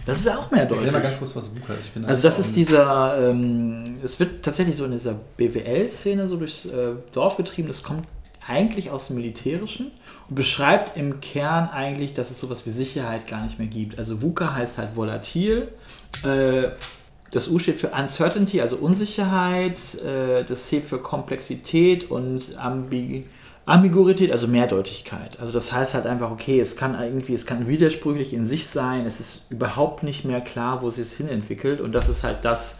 Das 0.04 0.18
ist 0.18 0.28
auch 0.28 0.50
mehrdeutig. 0.50 0.84
Erklär 0.84 0.92
mal 0.92 1.02
ganz 1.02 1.18
kurz, 1.18 1.34
was 1.34 1.50
VUCA 1.54 1.74
ist. 1.74 1.90
also 2.06 2.22
das 2.22 2.38
ist 2.38 2.56
dieser, 2.56 3.30
ähm, 3.30 3.96
es 4.02 4.18
wird 4.20 4.44
tatsächlich 4.44 4.76
so 4.76 4.84
in 4.84 4.92
dieser 4.92 5.14
BWL-Szene 5.36 6.28
so 6.28 6.36
durchs 6.36 6.64
äh, 6.66 6.92
Dorf 7.12 7.36
getrieben, 7.36 7.68
das 7.68 7.82
kommt 7.82 8.06
eigentlich 8.46 8.90
aus 8.90 9.08
dem 9.08 9.16
Militärischen 9.16 9.90
und 10.28 10.36
beschreibt 10.36 10.96
im 10.96 11.20
Kern 11.20 11.68
eigentlich, 11.68 12.14
dass 12.14 12.30
es 12.30 12.38
sowas 12.38 12.64
wie 12.64 12.70
Sicherheit 12.70 13.26
gar 13.26 13.42
nicht 13.42 13.58
mehr 13.58 13.68
gibt. 13.68 13.98
Also 13.98 14.22
VUCA 14.22 14.54
heißt 14.54 14.78
halt 14.78 14.96
volatil. 14.96 15.68
Äh, 16.22 16.68
das 17.32 17.48
U 17.48 17.58
steht 17.58 17.80
für 17.80 17.88
Uncertainty, 17.88 18.60
also 18.60 18.76
Unsicherheit. 18.76 19.76
Äh, 19.96 20.44
das 20.44 20.68
C 20.68 20.80
für 20.80 20.98
Komplexität 20.98 22.10
und 22.10 22.56
Ambiguität. 22.56 23.26
Ambiguität, 23.66 24.30
also 24.30 24.46
Mehrdeutigkeit. 24.46 25.40
Also 25.40 25.52
das 25.52 25.72
heißt 25.72 25.94
halt 25.94 26.06
einfach, 26.06 26.30
okay, 26.30 26.60
es 26.60 26.76
kann 26.76 26.98
irgendwie, 27.00 27.34
es 27.34 27.46
kann 27.46 27.66
widersprüchlich 27.66 28.32
in 28.32 28.46
sich 28.46 28.68
sein, 28.68 29.04
es 29.06 29.18
ist 29.18 29.42
überhaupt 29.50 30.04
nicht 30.04 30.24
mehr 30.24 30.40
klar, 30.40 30.82
wo 30.82 30.88
es 30.88 30.94
sich 30.96 31.12
hin 31.12 31.28
entwickelt 31.28 31.80
und 31.80 31.92
das 31.92 32.08
ist 32.08 32.22
halt 32.22 32.44
das, 32.44 32.78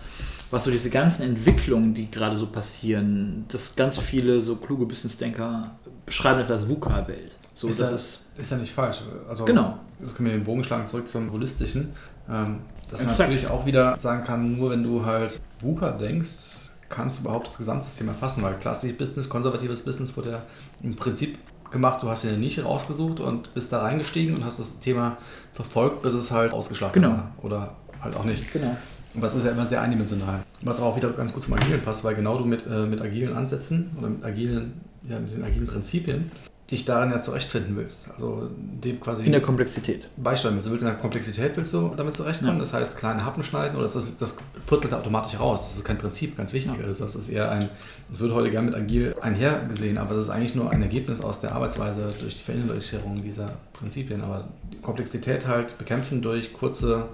was 0.53 0.63
so 0.63 0.71
diese 0.71 0.89
ganzen 0.91 1.23
Entwicklungen, 1.23 1.93
die 1.93 2.09
gerade 2.09 2.37
so 2.37 2.47
passieren, 2.47 3.47
dass 3.49 3.75
ganz 3.75 3.99
viele 3.99 4.41
so 4.43 4.57
kluge 4.57 4.87
Businessdenker 4.87 5.73
beschreiben 6.07 6.39
das 6.39 6.53
als 6.53 6.69
VUCA-Welt. 6.69 7.33
So, 7.53 7.67
ist, 7.67 7.81
das 7.81 7.91
ja, 7.91 7.97
ist, 7.97 8.21
ist 8.37 8.51
ja 8.53 8.57
nicht 8.59 8.73
falsch. 8.73 8.99
Also, 9.29 9.45
genau. 9.45 9.79
Jetzt 9.99 10.15
können 10.15 10.29
wir 10.29 10.37
den 10.37 10.45
Bogen 10.45 10.63
schlagen 10.63 10.87
zurück 10.87 11.09
zum 11.09 11.33
Holistischen. 11.33 11.95
Ähm, 12.31 12.61
dass 12.89 13.03
man 13.05 13.17
natürlich 13.17 13.49
auch 13.49 13.67
wieder 13.67 13.99
sagen 13.99 14.23
kann, 14.23 14.57
nur 14.57 14.71
wenn 14.71 14.85
du 14.85 15.05
halt 15.05 15.41
VUCA 15.61 15.91
denkst, 15.93 16.71
kannst 16.97 17.19
du 17.19 17.25
überhaupt 17.25 17.49
das 17.49 17.59
Gesamtsystem 17.59 18.09
erfassen, 18.09 18.43
weil 18.43 18.55
klassisches 18.55 18.97
Business, 18.97 19.29
konservatives 19.29 19.83
Business 19.83 20.17
wurde 20.17 20.31
ja 20.31 20.43
im 20.83 20.97
Prinzip 20.97 21.39
gemacht, 21.71 22.03
du 22.03 22.09
hast 22.09 22.25
dir 22.25 22.31
eine 22.31 22.39
Nische 22.39 22.63
rausgesucht 22.63 23.21
und 23.21 23.53
bist 23.53 23.73
da 23.73 23.83
reingestiegen 23.83 24.35
und 24.35 24.45
hast 24.45 24.59
das 24.59 24.81
Thema 24.81 25.19
verfolgt, 25.53 26.03
bis 26.03 26.15
es 26.15 26.31
halt 26.31 26.53
ausgeschlachtet 26.53 27.03
genau. 27.03 27.15
war. 27.15 27.33
Oder 27.43 27.77
halt 28.01 28.17
auch 28.17 28.25
nicht. 28.25 28.51
Genau. 28.53 28.77
Und 29.15 29.23
das 29.23 29.35
ist 29.35 29.45
ja 29.45 29.53
immer 29.53 29.67
sehr 29.67 29.83
eindimensional. 29.83 30.43
Was 30.63 30.81
auch 30.81 30.97
wieder 30.97 31.11
ganz 31.11 31.33
gut 31.33 31.43
zum 31.43 31.55
Agilen 31.55 31.83
passt, 31.83 32.03
weil 32.03 32.15
genau 32.15 32.39
du 32.39 32.45
mit, 32.45 32.67
äh, 32.67 32.87
mit 32.87 33.01
agilen 33.01 33.37
Ansätzen 33.37 33.91
oder 33.99 34.09
mit 34.09 34.25
agilen, 34.25 34.81
ja, 35.07 35.19
mit 35.19 35.33
den 35.33 35.45
agilen 35.45 35.67
Prinzipien 35.67 36.31
dich 36.71 36.85
darin 36.85 37.11
ja 37.11 37.21
zurechtfinden 37.21 37.77
willst. 37.77 38.11
Also 38.11 38.51
dem 38.57 38.99
quasi. 38.99 39.25
In 39.25 39.33
der 39.33 39.41
Komplexität. 39.41 40.09
Beisteuern 40.17 40.55
willst. 40.57 40.67
Du 40.67 40.73
willst 40.73 40.83
in 40.83 40.91
der 40.91 40.99
Komplexität 40.99 41.57
willst 41.57 41.73
du 41.73 41.93
damit 41.97 42.15
zurechtkommen. 42.15 42.55
Ja. 42.55 42.61
Das 42.61 42.73
heißt, 42.73 42.99
kleine 42.99 43.25
Happen 43.25 43.45
schneiden 43.45 43.77
oder 43.77 43.85
das, 43.85 43.95
ist, 43.95 44.21
das 44.21 44.37
purzelt 44.67 44.93
automatisch 44.93 45.39
raus. 45.39 45.69
Das 45.69 45.77
ist 45.77 45.85
kein 45.85 45.99
Prinzip, 45.99 46.37
ganz 46.37 46.53
wichtig. 46.53 46.79
Ja. 46.81 46.87
Also 46.87 47.05
das 47.05 47.15
ist 47.15 47.29
eher 47.29 47.51
ein, 47.51 47.69
das 48.11 48.21
wird 48.21 48.35
heute 48.35 48.51
gerne 48.51 48.71
mit 48.71 48.77
agil 48.77 49.15
einhergesehen, 49.21 49.97
aber 49.97 50.15
das 50.15 50.25
ist 50.25 50.31
eigentlich 50.31 50.57
nur 50.57 50.71
ein 50.71 50.83
Ergebnis 50.83 51.21
aus 51.21 51.41
der 51.41 51.53
Arbeitsweise 51.53 52.13
durch 52.21 52.39
die 52.39 52.43
Verinnerlichung 52.43 53.23
dieser 53.23 53.53
Prinzipien. 53.73 54.23
Aber 54.23 54.49
die 54.73 54.79
Komplexität 54.79 55.47
halt 55.47 55.79
bekämpfen 55.79 56.21
durch 56.21 56.53
kurze 56.53 57.07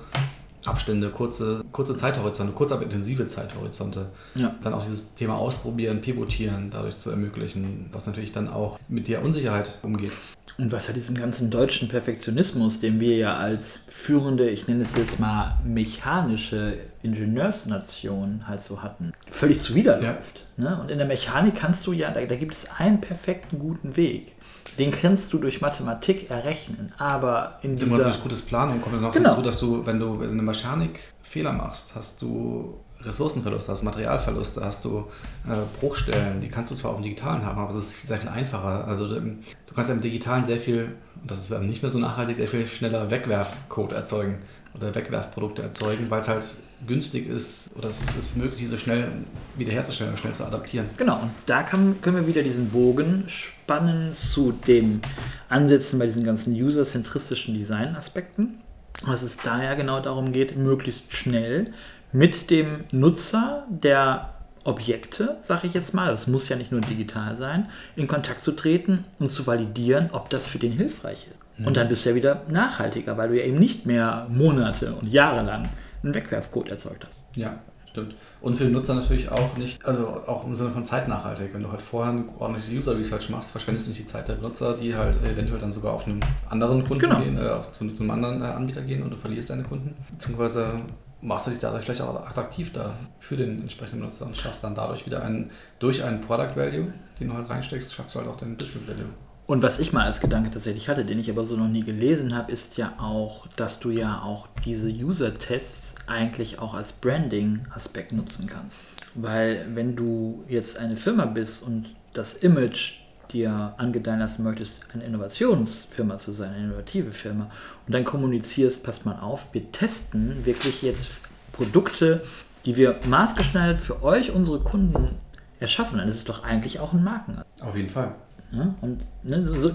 Abstände, 0.64 1.11
kurze, 1.11 1.64
kurze 1.73 1.97
Zeithorizonte, 1.97 2.52
kurz 2.52 2.73
aber 2.73 2.83
intensive 2.83 3.26
Zeithorizonte. 3.26 4.07
Ja. 4.35 4.54
Dann 4.62 4.75
auch 4.75 4.83
dieses 4.83 5.14
Thema 5.14 5.37
ausprobieren, 5.37 6.00
pivotieren, 6.00 6.71
dadurch 6.71 6.99
zu 6.99 7.11
ermöglichen, 7.11 7.90
was 7.92 8.07
natürlich 8.07 8.33
dann 8.33 8.49
auch 8.49 8.78
mit 8.88 9.09
der 9.09 9.25
Unsicherheit 9.25 9.71
umgeht. 9.83 10.12
Und 10.59 10.71
was 10.71 10.88
hat 10.88 10.97
diesem 10.97 11.16
ganzen 11.16 11.50
deutschen 11.50 11.88
Perfektionismus, 11.88 12.81
den 12.81 13.00
wir 13.00 13.16
ja 13.16 13.37
als 13.37 13.81
führende, 13.88 14.49
ich 14.50 14.69
nenne 14.69 14.83
es 14.83 14.97
jetzt 14.97 15.19
mal 15.19 15.59
mechanische 15.64 16.75
Ingenieursnation 17.02 18.47
halt 18.47 18.61
so 18.61 18.83
hatten, 18.83 19.12
völlig 19.31 19.61
zuwiderläuft. 19.61 20.47
Ja. 20.59 20.71
Ne? 20.71 20.81
Und 20.83 20.90
in 20.90 20.99
der 20.99 21.07
Mechanik 21.07 21.57
kannst 21.57 21.87
du 21.87 21.92
ja, 21.92 22.11
da, 22.11 22.21
da 22.21 22.37
gibt 22.37 22.54
es 22.54 22.71
einen 22.78 23.00
perfekten 23.00 23.59
guten 23.59 23.97
Weg. 23.97 24.35
Den 24.79 24.91
kannst 24.91 25.33
du 25.33 25.38
durch 25.38 25.61
Mathematik 25.61 26.31
errechnen, 26.31 26.93
aber 26.99 27.59
in 27.62 27.76
dieser... 27.76 27.87
Immer 27.87 28.02
durch 28.02 28.23
gutes 28.23 28.43
Planung 28.43 28.81
kommt 28.81 28.95
dann 28.95 29.02
noch 29.02 29.12
genau. 29.12 29.31
hinzu, 29.31 29.43
dass 29.43 29.59
du, 29.61 29.85
wenn 29.85 29.99
du 29.99 30.23
eine 30.23 30.43
Mechanik 30.43 31.00
Fehler 31.23 31.52
machst, 31.52 31.95
hast 31.95 32.23
du 32.23 32.79
Ressourcenverluste, 33.05 33.73
hast 33.73 33.83
Materialverluste, 33.83 34.64
hast 34.64 34.85
du 34.85 35.07
äh, 35.49 35.57
Bruchstellen, 35.81 36.40
die 36.40 36.49
kannst 36.49 36.73
du 36.73 36.77
zwar 36.77 36.92
auch 36.92 36.97
im 36.97 37.03
Digitalen 37.03 37.44
haben, 37.44 37.61
aber 37.61 37.75
es 37.75 37.94
ist 37.94 38.03
sehr 38.03 38.18
viel 38.18 38.29
einfacher. 38.29 38.87
Also 38.87 39.09
du, 39.09 39.20
du 39.20 39.75
kannst 39.75 39.88
ja 39.88 39.94
im 39.94 40.01
Digitalen 40.01 40.44
sehr 40.44 40.59
viel, 40.59 40.94
das 41.27 41.38
ist 41.38 41.53
dann 41.53 41.68
nicht 41.68 41.83
mehr 41.83 41.90
so 41.90 41.99
nachhaltig, 41.99 42.37
sehr 42.37 42.49
viel 42.49 42.66
schneller 42.66 43.11
Wegwerfcode 43.11 43.92
erzeugen 43.92 44.38
oder 44.75 44.95
Wegwerfprodukte 44.95 45.63
erzeugen, 45.63 46.11
weil 46.11 46.21
es 46.21 46.29
halt 46.29 46.45
günstig 46.87 47.29
ist 47.29 47.71
oder 47.77 47.91
es 47.91 48.03
ist, 48.03 48.17
ist 48.17 48.37
möglich, 48.37 48.61
diese 48.61 48.79
schnell 48.79 49.09
wiederherzustellen 49.57 50.13
und 50.13 50.19
schnell 50.19 50.35
zu 50.35 50.45
adaptieren. 50.45 50.89
Genau, 50.97 51.21
und 51.21 51.31
da 51.47 51.63
kann, 51.63 52.01
können 52.01 52.17
wir 52.17 52.27
wieder 52.27 52.43
diesen 52.43 52.71
Bogen 52.71 53.25
spannen 53.29 54.13
zu 54.13 54.53
den 54.53 55.01
Ansätzen 55.49 55.99
bei 55.99 56.07
diesen 56.07 56.25
ganzen 56.25 56.55
user-zentristischen 56.55 57.55
Design-Aspekten. 57.55 58.59
Was 59.05 59.23
es 59.23 59.37
da 59.37 59.63
ja 59.63 59.75
genau 59.75 60.01
darum 60.01 60.33
geht, 60.33 60.57
möglichst 60.57 61.13
schnell 61.13 61.65
mit 62.13 62.51
dem 62.51 62.85
Nutzer 62.91 63.67
der 63.69 64.35
Objekte, 64.65 65.39
sage 65.43 65.67
ich 65.67 65.75
jetzt 65.75 65.93
mal, 65.93 66.11
das 66.11 66.29
muss 66.29 66.49
ja 66.49 66.57
nicht 66.57 66.71
nur 66.71 66.81
digital 66.81 67.37
sein, 67.37 67.69
in 67.97 68.07
Kontakt 68.07 68.43
zu 68.43 68.53
treten 68.53 69.05
und 69.19 69.29
zu 69.29 69.47
validieren, 69.47 70.11
ob 70.13 70.31
das 70.31 70.47
für 70.47 70.59
den 70.59 70.73
hilfreich 70.73 71.27
ist. 71.33 71.41
Mhm. 71.62 71.68
Und 71.68 71.77
dann 71.77 71.88
bist 71.88 72.05
du 72.05 72.11
ja 72.11 72.14
wieder 72.14 72.42
nachhaltiger, 72.48 73.16
weil 73.16 73.29
du 73.29 73.38
ja 73.38 73.44
eben 73.44 73.59
nicht 73.59 73.87
mehr 73.87 74.27
Monate 74.29 74.94
und 74.94 75.09
Jahre 75.09 75.44
lang 75.44 75.68
einen 76.03 76.14
Wegwerfcode 76.14 76.70
erzeugt 76.70 77.07
hast. 77.07 77.18
Ja, 77.37 77.59
stimmt. 77.90 78.14
Und 78.40 78.57
für 78.57 78.64
den 78.64 78.72
Nutzer 78.72 78.94
natürlich 78.94 79.31
auch 79.31 79.57
nicht, 79.57 79.85
also 79.87 80.09
auch 80.27 80.44
im 80.44 80.57
Sinne 80.57 80.70
von 80.70 80.85
zeitnachhaltig. 80.85 81.55
Wenn 81.55 81.62
du 81.62 81.70
halt 81.70 81.81
vorher 81.81 82.12
eine 82.12 82.25
ordentliche 82.40 82.77
User 82.77 82.98
Research 82.98 83.31
machst, 83.31 83.53
verschwendest 83.53 83.87
du 83.87 83.90
nicht 83.92 84.03
die 84.03 84.07
Zeit 84.07 84.27
der 84.27 84.35
Benutzer, 84.35 84.77
die 84.77 84.96
halt 84.96 85.16
eventuell 85.25 85.61
dann 85.61 85.70
sogar 85.70 85.92
auf 85.92 86.07
einen 86.07 86.20
anderen 86.51 86.83
Kunden 86.83 86.98
genau. 86.98 87.20
gehen, 87.20 87.38
äh, 87.38 87.61
zu, 87.70 87.88
zu, 87.90 88.03
einem 88.03 88.11
anderen 88.11 88.42
äh, 88.42 88.46
Anbieter 88.46 88.83
gehen 88.83 89.03
und 89.05 89.11
du 89.11 89.16
verlierst 89.16 89.51
deine 89.51 89.62
Kunden. 89.62 89.94
Beziehungsweise 90.11 90.72
machst 91.20 91.46
du 91.46 91.53
dich 91.53 91.61
dadurch 91.61 91.85
vielleicht 91.85 92.01
auch 92.01 92.27
attraktiv 92.27 92.72
da 92.72 92.94
für 93.20 93.37
den 93.37 93.62
entsprechenden 93.62 94.05
Nutzer 94.05 94.27
und 94.27 94.37
schaffst 94.37 94.64
dann 94.64 94.75
dadurch 94.75 95.07
wieder 95.07 95.22
einen, 95.22 95.51
durch 95.79 96.03
einen 96.03 96.20
Product 96.20 96.57
Value, 96.57 96.92
den 97.20 97.29
du 97.29 97.35
halt 97.35 97.48
reinsteckst, 97.48 97.94
schaffst 97.94 98.16
du 98.16 98.18
halt 98.18 98.29
auch 98.29 98.37
deinen 98.37 98.57
Business 98.57 98.88
Value. 98.88 99.11
Und 99.53 99.62
was 99.62 99.81
ich 99.81 99.93
mal 99.93 100.07
als 100.07 100.23
Gedanke 100.23 100.51
tatsächlich 100.51 100.88
hatte, 100.88 101.05
den 101.05 101.19
ich 101.19 101.29
aber 101.29 101.45
so 101.45 101.57
noch 101.57 101.69
nie 101.69 101.83
gelesen 101.83 102.35
habe, 102.35 102.51
ist 102.51 102.79
ja 102.79 102.95
auch, 102.97 103.47
dass 103.49 103.81
du 103.81 103.91
ja 103.91 104.23
auch 104.23 104.49
diese 104.65 104.88
User-Tests 104.88 105.97
eigentlich 106.07 106.59
auch 106.59 106.73
als 106.73 106.95
Branding-Aspekt 106.95 108.12
nutzen 108.12 108.47
kannst. 108.47 108.79
Weil 109.15 109.67
wenn 109.75 109.95
du 109.95 110.43
jetzt 110.49 110.79
eine 110.79 110.97
Firma 110.97 111.27
bist 111.27 111.62
und 111.65 111.91
das 112.15 112.33
Image 112.33 113.01
dir 113.31 113.75
angedeihen 113.77 114.21
lassen 114.21 114.43
möchtest, 114.43 114.87
eine 114.95 115.05
Innovationsfirma 115.05 116.17
zu 116.17 116.33
sein, 116.33 116.55
eine 116.55 116.65
innovative 116.65 117.11
Firma, 117.11 117.51
und 117.87 117.95
dann 117.95 118.05
kommunizierst, 118.05 118.83
passt 118.83 119.05
mal 119.05 119.21
auf, 119.21 119.49
wir 119.53 119.71
testen 119.71 120.47
wirklich 120.47 120.81
jetzt 120.81 121.11
Produkte, 121.53 122.23
die 122.65 122.77
wir 122.77 122.99
maßgeschneidert 123.05 123.83
für 123.83 124.03
euch, 124.03 124.33
unsere 124.33 124.61
Kunden, 124.61 125.17
erschaffen, 125.61 125.99
dann 125.99 126.09
ist 126.09 126.17
es 126.17 126.25
doch 126.25 126.43
eigentlich 126.43 126.81
auch 126.81 126.95
ein 126.95 127.05
Marken. 127.05 127.43
Auf 127.61 127.77
jeden 127.77 127.91
Fall. 127.91 128.15
Ja, 128.53 128.75
und, 128.83 129.01
ne, 129.23 129.43
so, 129.61 129.73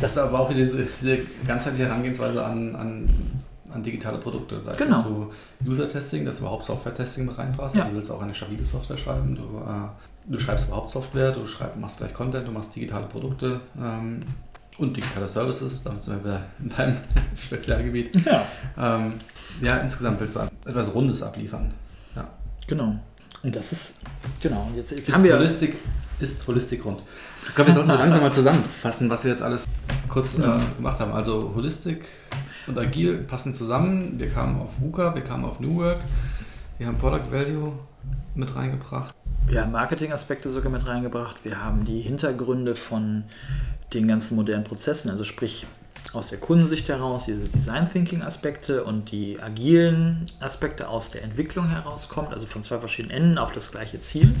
das 0.00 0.12
ist 0.12 0.18
aber 0.18 0.40
auch 0.40 0.50
wieder 0.50 0.60
diese, 0.60 0.84
diese 0.84 1.18
ganzheitliche 1.46 1.86
Herangehensweise 1.86 2.44
an, 2.44 2.76
an, 2.76 3.08
an 3.72 3.82
digitale 3.82 4.18
Produkte. 4.18 4.60
Sei 4.60 4.74
genau. 4.76 4.98
es 4.98 5.04
so 5.04 5.32
User-Testing, 5.66 6.26
dass 6.26 6.36
du 6.36 6.42
überhaupt 6.42 6.66
Software-Testing 6.66 7.26
mit 7.26 7.38
reinpasst. 7.38 7.76
Ja. 7.76 7.84
Du 7.84 7.94
willst 7.94 8.10
auch 8.10 8.20
eine 8.20 8.34
stabile 8.34 8.64
Software 8.64 8.98
schreiben. 8.98 9.34
Du, 9.34 9.42
äh, 9.58 9.88
du 10.26 10.38
schreibst 10.38 10.66
überhaupt 10.66 10.90
Software, 10.90 11.32
du 11.32 11.46
schreib, 11.46 11.76
machst 11.76 11.96
vielleicht 11.96 12.14
Content, 12.14 12.46
du 12.46 12.52
machst 12.52 12.76
digitale 12.76 13.06
Produkte 13.06 13.60
ähm, 13.78 14.22
und 14.76 14.94
digitale 14.94 15.26
Services. 15.26 15.82
Damit 15.82 16.04
sind 16.04 16.16
wir 16.16 16.24
wieder 16.24 16.42
in 16.62 16.68
deinem 16.68 16.96
Spezialgebiet. 17.40 18.14
Ja. 18.26 18.46
Ähm, 18.76 19.14
ja, 19.62 19.78
insgesamt 19.78 20.20
willst 20.20 20.36
du 20.36 20.40
etwas 20.66 20.94
Rundes 20.94 21.22
abliefern. 21.22 21.72
Ja. 22.14 22.28
Genau. 22.66 22.94
Und 23.42 23.54
das 23.54 23.72
ist, 23.72 23.94
genau, 24.42 24.68
jetzt, 24.76 24.90
jetzt 24.90 25.08
ist 25.08 25.14
haben 25.14 25.24
wir. 25.24 25.36
Holistik, 25.36 25.76
ist 26.20 26.46
Holistik 26.46 26.84
rund. 26.84 27.02
Ich 27.48 27.54
glaube, 27.54 27.70
wir 27.70 27.74
sollten 27.74 27.90
so 27.90 27.96
langsam 27.98 28.20
mal 28.20 28.32
zusammenfassen, 28.32 29.10
was 29.10 29.24
wir 29.24 29.30
jetzt 29.30 29.42
alles 29.42 29.66
kurz 30.08 30.38
äh, 30.38 30.42
gemacht 30.76 31.00
haben. 31.00 31.12
Also 31.12 31.52
Holistik 31.54 32.04
und 32.66 32.78
Agil 32.78 33.18
passen 33.18 33.54
zusammen. 33.54 34.18
Wir 34.18 34.30
kamen 34.30 34.60
auf 34.60 34.80
VUCA, 34.80 35.14
wir 35.14 35.22
kamen 35.22 35.44
auf 35.44 35.60
New 35.60 35.76
Work, 35.76 36.00
wir 36.78 36.86
haben 36.86 36.98
Product 36.98 37.30
Value 37.30 37.72
mit 38.34 38.54
reingebracht. 38.54 39.14
Wir 39.46 39.62
haben 39.62 39.72
Marketing-Aspekte 39.72 40.50
sogar 40.50 40.70
mit 40.70 40.86
reingebracht. 40.86 41.44
Wir 41.44 41.62
haben 41.64 41.84
die 41.84 42.00
Hintergründe 42.00 42.74
von 42.74 43.24
den 43.94 44.06
ganzen 44.06 44.36
modernen 44.36 44.64
Prozessen, 44.64 45.10
also 45.10 45.24
sprich 45.24 45.66
aus 46.12 46.28
der 46.28 46.38
Kundensicht 46.38 46.88
heraus, 46.88 47.26
diese 47.26 47.48
Design 47.48 47.90
Thinking 47.90 48.22
Aspekte 48.22 48.84
und 48.84 49.10
die 49.10 49.40
agilen 49.40 50.26
Aspekte 50.40 50.88
aus 50.88 51.10
der 51.10 51.22
Entwicklung 51.22 51.68
herauskommt, 51.68 52.32
also 52.32 52.46
von 52.46 52.62
zwei 52.62 52.78
verschiedenen 52.78 53.16
Enden 53.16 53.38
auf 53.38 53.52
das 53.52 53.70
gleiche 53.70 53.98
Ziel. 54.00 54.34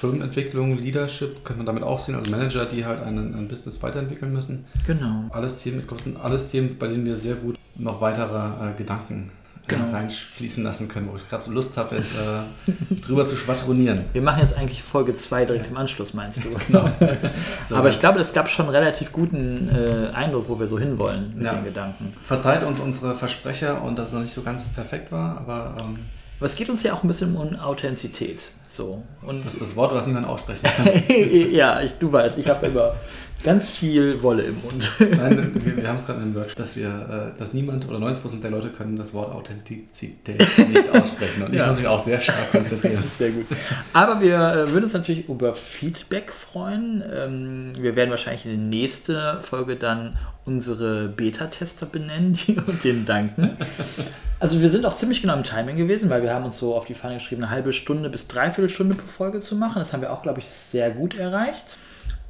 Firmenentwicklung, 0.00 0.78
Leadership 0.78 1.44
könnte 1.44 1.58
man 1.58 1.66
damit 1.66 1.82
auch 1.82 1.98
sehen, 1.98 2.14
also 2.14 2.30
Manager, 2.30 2.66
die 2.66 2.84
halt 2.84 3.02
ein, 3.02 3.18
ein 3.18 3.48
Business 3.48 3.82
weiterentwickeln 3.82 4.32
müssen. 4.32 4.64
Genau. 4.86 5.24
Alles 5.30 5.56
Themen, 5.56 5.82
alles 6.22 6.48
Themen, 6.48 6.76
bei 6.78 6.88
denen 6.88 7.04
wir 7.04 7.16
sehr 7.16 7.34
gut 7.34 7.58
noch 7.74 8.00
weitere 8.00 8.36
äh, 8.36 8.74
Gedanken 8.76 9.30
genau. 9.68 9.90
reinfließen 9.92 10.64
lassen 10.64 10.88
können, 10.88 11.08
wo 11.10 11.16
ich 11.16 11.28
gerade 11.28 11.50
Lust 11.50 11.76
habe, 11.76 11.96
jetzt 11.96 12.12
äh, 12.12 12.94
drüber 13.06 13.24
zu 13.24 13.36
schwadronieren. 13.36 14.04
Wir 14.12 14.22
machen 14.22 14.40
jetzt 14.40 14.56
eigentlich 14.56 14.82
Folge 14.82 15.14
2 15.14 15.44
direkt 15.44 15.68
im 15.68 15.76
Anschluss, 15.76 16.14
meinst 16.14 16.38
du? 16.38 16.48
Genau. 16.68 16.90
so 17.68 17.76
Aber 17.76 17.90
ich 17.90 18.00
glaube, 18.00 18.20
es 18.20 18.32
gab 18.32 18.48
schon 18.48 18.66
einen 18.66 18.74
relativ 18.74 19.12
guten 19.12 19.68
äh, 19.68 20.10
Eindruck, 20.14 20.48
wo 20.48 20.58
wir 20.58 20.66
so 20.66 20.78
hinwollen 20.78 21.34
mit 21.34 21.44
ja. 21.44 21.54
den 21.54 21.64
Gedanken. 21.64 22.12
Verzeiht 22.22 22.62
uns 22.62 22.80
unsere 22.80 23.14
Versprecher 23.14 23.82
und 23.82 23.98
dass 23.98 24.08
es 24.08 24.14
noch 24.14 24.22
nicht 24.22 24.34
so 24.34 24.42
ganz 24.42 24.68
perfekt 24.68 25.12
war, 25.12 25.38
aber... 25.38 25.76
Ähm 25.80 25.98
aber 26.38 26.46
es 26.46 26.56
geht 26.56 26.70
uns 26.70 26.82
ja 26.82 26.94
auch 26.94 27.02
ein 27.02 27.08
bisschen 27.08 27.36
um 27.36 27.56
Authentizität. 27.56 28.50
So. 28.66 29.02
Und 29.22 29.44
das 29.44 29.54
ist 29.54 29.60
das 29.60 29.76
Wort, 29.76 29.92
was 29.92 30.06
niemand 30.06 30.26
aussprechen 30.26 30.62
kann. 30.76 31.52
ja, 31.52 31.80
ich, 31.80 31.94
du 31.94 32.12
weißt, 32.12 32.38
ich 32.38 32.48
habe 32.48 32.66
immer 32.66 32.94
ganz 33.42 33.70
viel 33.70 34.22
Wolle 34.22 34.42
im 34.42 34.60
Mund. 34.62 34.90
Nein, 34.98 35.52
wir, 35.54 35.76
wir 35.76 35.88
haben 35.88 35.96
es 35.96 36.06
gerade 36.06 36.22
im 36.22 36.34
Workshop, 36.34 36.58
dass 36.58 36.76
wir, 36.76 37.32
äh, 37.34 37.38
dass 37.38 37.54
niemand 37.54 37.88
oder 37.88 37.98
90% 37.98 38.40
der 38.40 38.50
Leute 38.50 38.70
können 38.70 38.96
das 38.96 39.14
Wort 39.14 39.32
Authentizität 39.32 40.38
nicht 40.38 40.90
aussprechen. 40.92 41.44
Und 41.44 41.54
ich 41.54 41.64
muss 41.64 41.78
mich 41.78 41.86
auch 41.86 42.02
sehr 42.02 42.20
stark 42.20 42.52
konzentrieren. 42.52 43.02
Sehr 43.18 43.30
gut. 43.30 43.46
Aber 43.92 44.20
wir 44.20 44.36
äh, 44.36 44.70
würden 44.70 44.84
uns 44.84 44.92
natürlich 44.92 45.28
über 45.28 45.54
Feedback 45.54 46.32
freuen. 46.32 47.02
Ähm, 47.12 47.72
wir 47.78 47.96
werden 47.96 48.10
wahrscheinlich 48.10 48.44
in 48.44 48.50
der 48.52 48.80
nächsten 48.80 49.40
Folge 49.40 49.76
dann 49.76 50.18
unsere 50.44 51.08
Beta-Tester 51.08 51.86
benennen 51.86 52.38
und 52.66 52.84
denen 52.84 53.06
danken. 53.06 53.56
Also 54.40 54.60
wir 54.60 54.70
sind 54.70 54.86
auch 54.86 54.94
ziemlich 54.94 55.20
genau 55.20 55.34
im 55.34 55.42
Timing 55.42 55.76
gewesen, 55.76 56.10
weil 56.10 56.22
wir 56.22 56.32
haben 56.32 56.44
uns 56.44 56.58
so 56.58 56.76
auf 56.76 56.84
die 56.84 56.94
Fahne 56.94 57.14
geschrieben, 57.14 57.42
eine 57.42 57.50
halbe 57.50 57.72
Stunde 57.72 58.08
bis 58.08 58.28
dreiviertel 58.28 58.70
Stunde 58.70 58.94
pro 58.94 59.06
Folge 59.06 59.40
zu 59.40 59.56
machen. 59.56 59.80
Das 59.80 59.92
haben 59.92 60.00
wir 60.00 60.12
auch, 60.12 60.22
glaube 60.22 60.38
ich, 60.38 60.46
sehr 60.46 60.90
gut 60.90 61.16
erreicht. 61.16 61.78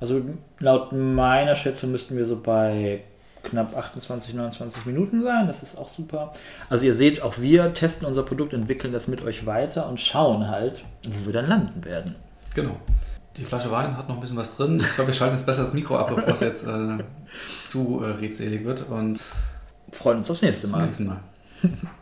Also 0.01 0.23
laut 0.59 0.92
meiner 0.92 1.55
Schätzung 1.55 1.90
müssten 1.90 2.16
wir 2.16 2.25
so 2.25 2.40
bei 2.40 3.03
knapp 3.42 3.77
28, 3.77 4.35
29 4.35 4.87
Minuten 4.87 5.23
sein. 5.23 5.47
Das 5.47 5.62
ist 5.62 5.77
auch 5.77 5.88
super. 5.88 6.33
Also 6.71 6.87
ihr 6.87 6.94
seht, 6.94 7.23
auch 7.23 7.38
wir 7.38 7.75
testen 7.75 8.07
unser 8.07 8.23
Produkt, 8.23 8.53
entwickeln 8.53 8.92
das 8.92 9.07
mit 9.09 9.23
euch 9.23 9.44
weiter 9.44 9.88
und 9.88 10.01
schauen 10.01 10.49
halt, 10.49 10.85
wo 11.07 11.27
wir 11.27 11.33
dann 11.33 11.49
landen 11.49 11.85
werden. 11.85 12.14
Genau. 12.55 12.77
Die 13.37 13.44
Flasche 13.44 13.71
Wein 13.71 13.97
hat 13.97 14.09
noch 14.09 14.16
ein 14.16 14.21
bisschen 14.21 14.37
was 14.37 14.57
drin. 14.57 14.81
Ich 14.81 14.94
glaube, 14.94 15.09
wir 15.09 15.14
schalten 15.14 15.37
jetzt 15.37 15.47
besser 15.47 15.62
das 15.62 15.75
Mikro 15.75 15.97
ab, 15.97 16.12
bevor 16.14 16.33
es 16.33 16.40
jetzt 16.40 16.66
äh, 16.66 16.99
zu 17.64 18.03
äh, 18.03 18.11
redselig 18.11 18.64
wird. 18.64 18.88
Und 18.88 19.21
freuen 19.92 20.18
uns 20.18 20.31
aufs 20.31 20.42
nächste 20.42 20.68
Mal. 20.68 20.87
Nächsten 20.87 21.07
Mal. 21.07 21.21